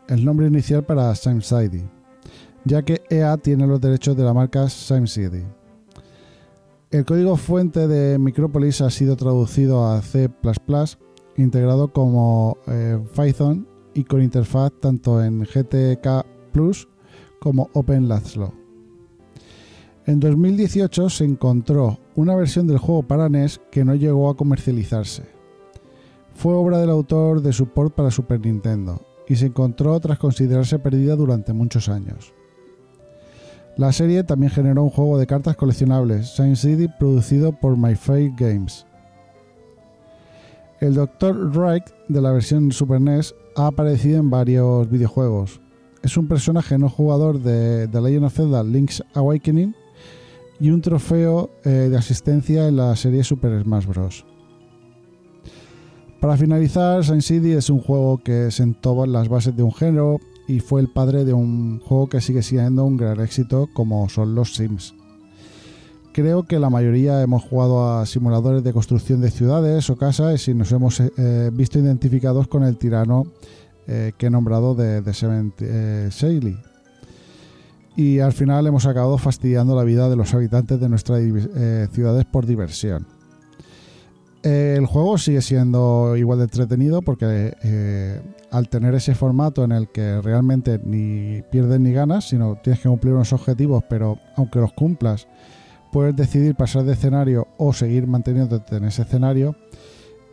el 0.09 0.25
nombre 0.25 0.47
inicial 0.47 0.85
para 0.85 1.15
SimCity, 1.15 1.85
ya 2.65 2.83
que 2.83 3.03
EA 3.11 3.37
tiene 3.37 3.67
los 3.67 3.81
derechos 3.81 4.17
de 4.17 4.25
la 4.25 4.35
marca 4.35 4.69
SimCity. 4.69 5.45
El 6.91 7.05
código 7.05 7.37
fuente 7.37 7.89
de 7.89 8.19
Micropolis 8.19 8.81
ha 8.81 8.91
sido 8.91 9.17
traducido 9.17 9.87
a 9.87 10.03
C++, 10.03 10.31
integrado 11.37 11.93
como 11.93 12.59
eh, 12.67 12.99
Python 13.15 13.67
y 13.95 14.05
con 14.05 14.23
interfaz 14.23 14.73
tanto 14.81 15.23
en 15.23 15.41
GTK 15.41 16.25
Plus 16.53 16.89
como 17.41 17.71
Open 17.73 18.09
Lazlo. 18.09 18.53
En 20.07 20.21
2018 20.21 21.11
se 21.11 21.25
encontró 21.25 21.99
una 22.17 22.35
versión 22.35 22.67
del 22.67 22.79
juego 22.79 23.03
para 23.03 23.29
NES 23.29 23.61
que 23.71 23.85
no 23.85 23.95
llegó 23.95 24.29
a 24.29 24.37
comercializarse. 24.37 25.25
Fue 26.35 26.55
obra 26.55 26.79
del 26.79 26.91
autor 26.91 27.43
de 27.43 27.53
support 27.53 27.95
para 27.95 28.11
Super 28.11 28.41
Nintendo 28.41 29.01
y 29.29 29.37
se 29.37 29.47
encontró 29.47 29.99
tras 30.01 30.19
considerarse 30.19 30.79
perdida 30.79 31.15
durante 31.15 31.53
muchos 31.53 31.89
años. 31.89 32.33
La 33.77 33.93
serie 33.93 34.25
también 34.25 34.51
generó 34.51 34.83
un 34.83 34.91
juego 34.91 35.19
de 35.19 35.27
cartas 35.27 35.57
coleccionables, 35.57 36.31
Science 36.31 36.67
City, 36.67 36.89
producido 36.99 37.53
por 37.53 37.77
My 37.77 37.95
Games. 38.37 38.87
El 40.81 40.95
Dr. 40.95 41.51
Wright 41.55 41.85
de 42.09 42.21
la 42.23 42.33
versión 42.33 42.73
Super 42.73 43.01
NES 43.01 43.35
ha 43.57 43.67
aparecido 43.67 44.19
en 44.19 44.31
varios 44.31 44.89
videojuegos. 44.91 45.61
Es 46.03 46.17
un 46.17 46.29
personaje 46.29 46.79
no 46.79 46.89
jugador 46.89 47.41
de 47.41 47.89
The 47.89 48.01
Legend 48.01 48.25
of 48.25 48.35
Zelda 48.35 48.63
Link's 48.63 49.03
Awakening 49.15 49.75
y 50.61 50.71
un 50.71 50.81
trofeo 50.81 51.51
eh, 51.65 51.71
de 51.91 51.97
asistencia 51.97 52.69
en 52.69 52.77
la 52.77 52.95
serie 52.97 53.25
Super 53.25 53.63
Smash 53.63 53.87
Bros. 53.87 54.25
Para 56.21 56.37
finalizar, 56.37 57.05
Sin 57.05 57.23
City 57.23 57.53
es 57.53 57.71
un 57.71 57.81
juego 57.81 58.19
que 58.19 58.51
sentó 58.51 59.07
las 59.07 59.29
bases 59.29 59.55
de 59.55 59.63
un 59.63 59.73
género 59.73 60.19
y 60.49 60.61
fue 60.61 60.81
el 60.81 60.89
padre 60.89 61.25
de 61.25 61.33
un 61.33 61.81
juego 61.81 62.09
que 62.09 62.21
sigue 62.21 62.43
siendo 62.43 62.85
un 62.85 62.97
gran 62.97 63.21
éxito 63.21 63.69
como 63.73 64.09
son 64.09 64.35
los 64.35 64.55
Sims. 64.55 64.95
Creo 66.13 66.45
que 66.45 66.59
la 66.59 66.71
mayoría 66.71 67.21
hemos 67.21 67.43
jugado 67.43 67.93
a 67.93 68.07
simuladores 68.07 68.65
de 68.65 68.73
construcción 68.73 69.21
de 69.21 69.31
ciudades 69.31 69.91
o 69.91 69.97
casas 69.97 70.49
y 70.49 70.55
nos 70.55 70.73
hemos 70.73 71.01
eh, 71.01 71.51
visto 71.53 71.79
identificados 71.79 72.49
con 72.49 72.65
el 72.65 72.79
tirano 72.79 73.25
eh, 73.87 74.13
que 74.17 74.27
he 74.27 74.31
nombrado 74.31 74.75
de, 74.75 75.03
de 75.03 75.13
Seven 75.13 75.53
eh, 75.61 76.09
Y 77.97 78.21
al 78.21 78.33
final 78.33 78.67
hemos 78.67 78.87
acabado 78.87 79.17
fastidiando 79.17 79.75
la 79.75 79.85
vida 79.85 80.09
de 80.09 80.17
los 80.17 80.35
habitantes 80.35 80.79
de 80.79 80.89
nuestras 80.89 81.23
ciudades 81.93 82.25
por 82.27 82.47
diversión. 82.47 83.07
el 84.43 84.87
juego 84.87 85.19
sigue 85.19 85.41
siendo 85.41 86.15
igual 86.17 86.39
de 86.39 86.45
entretenido 86.45 87.03
porque 87.03 87.55
al 88.51 88.69
tener 88.69 88.95
ese 88.95 89.15
formato 89.15 89.65
en 89.65 89.73
el 89.73 89.89
que 89.89 90.21
realmente 90.21 90.81
ni 90.85 91.43
pierdes 91.51 91.81
ni 91.81 91.93
ganas, 91.93 92.29
sino 92.29 92.57
tienes 92.63 92.81
que 92.81 92.89
cumplir 92.89 93.15
unos 93.15 93.33
objetivos, 93.33 93.85
pero 93.89 94.19
aunque 94.37 94.61
los 94.61 94.73
cumplas, 94.73 95.27
puedes 95.93 96.15
decidir 96.15 96.55
pasar 96.55 96.85
de 96.85 96.93
escenario 96.93 97.49
o 97.57 97.73
seguir 97.73 98.07
manteniéndote 98.07 98.77
en 98.77 98.85
ese 98.85 99.03
escenario, 99.03 99.57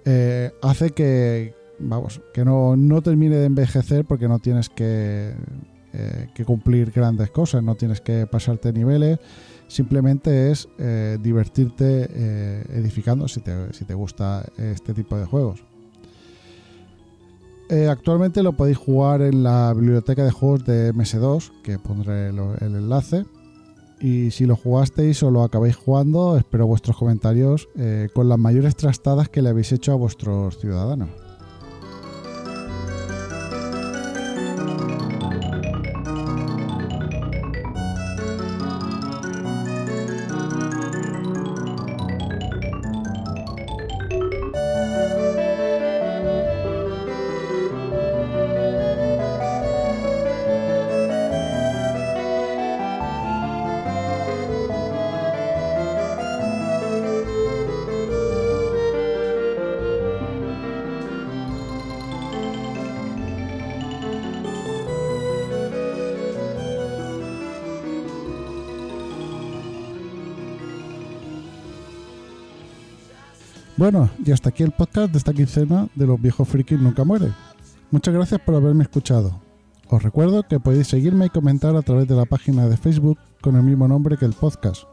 eh, 0.05 0.51
hace 0.61 0.91
que, 0.91 1.55
vamos, 1.79 2.21
que 2.33 2.43
no, 2.43 3.01
termine 3.01 3.37
de 3.37 3.45
envejecer 3.45 4.05
porque 4.05 4.27
no 4.27 4.39
tienes 4.39 4.69
que, 4.69 5.33
eh, 5.93 6.29
que, 6.33 6.45
cumplir 6.45 6.91
grandes 6.91 7.31
cosas, 7.31 7.63
no 7.63 7.75
tienes 7.75 8.01
que 8.01 8.27
pasarte 8.27 8.73
niveles, 8.73 9.19
simplemente 9.67 10.51
es 10.51 10.67
eh, 10.77 11.17
divertirte 11.21 12.09
edificando 12.73 13.27
si 13.27 13.41
te, 13.41 13.73
si 13.73 13.85
te 13.85 13.93
gusta 13.93 14.45
este 14.57 14.93
tipo 14.93 15.17
de 15.17 15.25
juegos. 15.25 15.63
Eh, 17.69 17.87
actualmente 17.87 18.43
lo 18.43 18.53
podéis 18.53 18.77
jugar 18.77 19.21
en 19.21 19.41
la 19.41 19.73
biblioteca 19.73 20.23
de 20.23 20.31
juegos 20.31 20.65
de 20.65 20.93
MS2, 20.93 21.51
que 21.63 21.79
pondré 21.79 22.29
el 22.29 22.75
enlace. 22.75 23.25
Y 23.99 24.31
si 24.31 24.45
lo 24.45 24.55
jugasteis 24.55 25.23
o 25.23 25.31
lo 25.31 25.43
acabáis 25.43 25.75
jugando, 25.75 26.37
espero 26.37 26.67
vuestros 26.67 26.97
comentarios 26.97 27.69
eh, 27.75 28.09
con 28.13 28.27
las 28.27 28.37
mayores 28.37 28.75
trastadas 28.75 29.29
que 29.29 29.41
le 29.41 29.49
habéis 29.49 29.71
hecho 29.71 29.93
a 29.93 29.95
vuestros 29.95 30.59
ciudadanos. 30.59 31.09
Bueno, 73.83 74.09
y 74.25 74.31
hasta 74.31 74.47
aquí 74.47 74.63
el 74.63 74.71
podcast 74.71 75.11
de 75.11 75.17
esta 75.17 75.33
quincena 75.33 75.89
de 75.93 76.07
los 76.07 76.21
viejos 76.21 76.47
frikis 76.47 76.79
nunca 76.79 77.03
mueren. 77.03 77.33
Muchas 77.91 78.13
gracias 78.13 78.39
por 78.39 78.55
haberme 78.55 78.83
escuchado. 78.83 79.41
Os 79.89 80.01
recuerdo 80.01 80.43
que 80.43 80.57
podéis 80.57 80.87
seguirme 80.87 81.25
y 81.25 81.29
comentar 81.29 81.75
a 81.75 81.81
través 81.81 82.07
de 82.07 82.15
la 82.15 82.23
página 82.23 82.65
de 82.69 82.77
Facebook 82.77 83.19
con 83.41 83.57
el 83.57 83.63
mismo 83.63 83.85
nombre 83.85 84.15
que 84.15 84.23
el 84.23 84.31
podcast. 84.31 84.83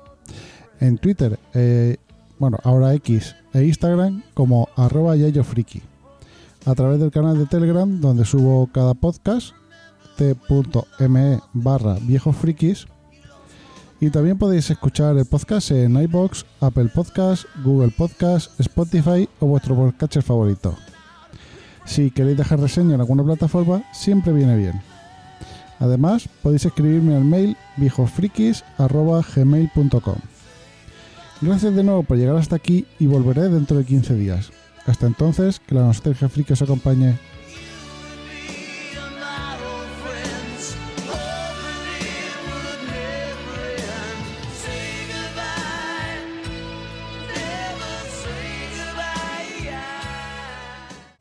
En 0.81 0.99
Twitter, 0.99 1.39
eh, 1.55 1.99
bueno, 2.41 2.59
ahora 2.65 2.93
X 2.95 3.37
e 3.55 3.63
Instagram 3.63 4.25
como 4.35 4.69
arroba 4.75 5.15
yayofriki. 5.15 5.83
A 6.67 6.75
través 6.75 6.99
del 6.99 7.13
canal 7.13 7.39
de 7.39 7.47
Telegram 7.47 8.01
donde 8.01 8.25
subo 8.25 8.69
cada 8.73 8.95
podcast 8.95 9.53
t.me 10.17 11.39
barra 11.53 11.97
y 14.01 14.11
también 14.11 14.39
podéis 14.39 14.71
escuchar 14.71 15.19
el 15.19 15.27
podcast 15.27 15.73
en 15.73 16.01
iBox, 16.01 16.47
Apple 16.61 16.89
Podcast, 16.95 17.45
Google 17.63 17.93
Podcast, 17.97 18.59
Spotify 18.59 19.29
o 19.41 19.47
vuestro 19.47 19.77
podcast 19.77 20.23
favorito. 20.23 20.75
Si 21.85 22.11
queréis 22.11 22.39
dejar 22.39 22.61
reseña 22.61 22.95
en 22.95 23.01
alguna 23.01 23.25
plataforma, 23.25 23.83
siempre 23.93 24.33
viene 24.33 24.57
bien. 24.57 24.81
Además, 25.81 26.29
podéis 26.43 26.65
escribirme 26.65 27.15
al 27.17 27.25
mail 27.25 27.57
viejosfrikis.gmail.com 27.77 30.17
Gracias 31.43 31.75
de 31.75 31.83
nuevo 31.83 32.03
por 32.03 32.19
llegar 32.19 32.37
hasta 32.37 32.57
aquí 32.57 32.87
y 32.99 33.07
volveré 33.07 33.49
dentro 33.49 33.79
de 33.79 33.85
15 33.85 34.15
días. 34.15 34.51
Hasta 34.87 35.07
entonces, 35.07 35.61
que 35.61 35.75
la 35.75 35.83
nostalgia 35.83 36.29
friki 36.29 36.53
os 36.53 36.63
acompañe. 36.63 37.19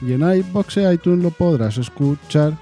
Y 0.00 0.12
en 0.12 0.22
iBox 0.22 0.78
y 0.78 0.86
iTunes 0.86 1.22
lo 1.22 1.30
podrás 1.30 1.78
escuchar 1.78 2.54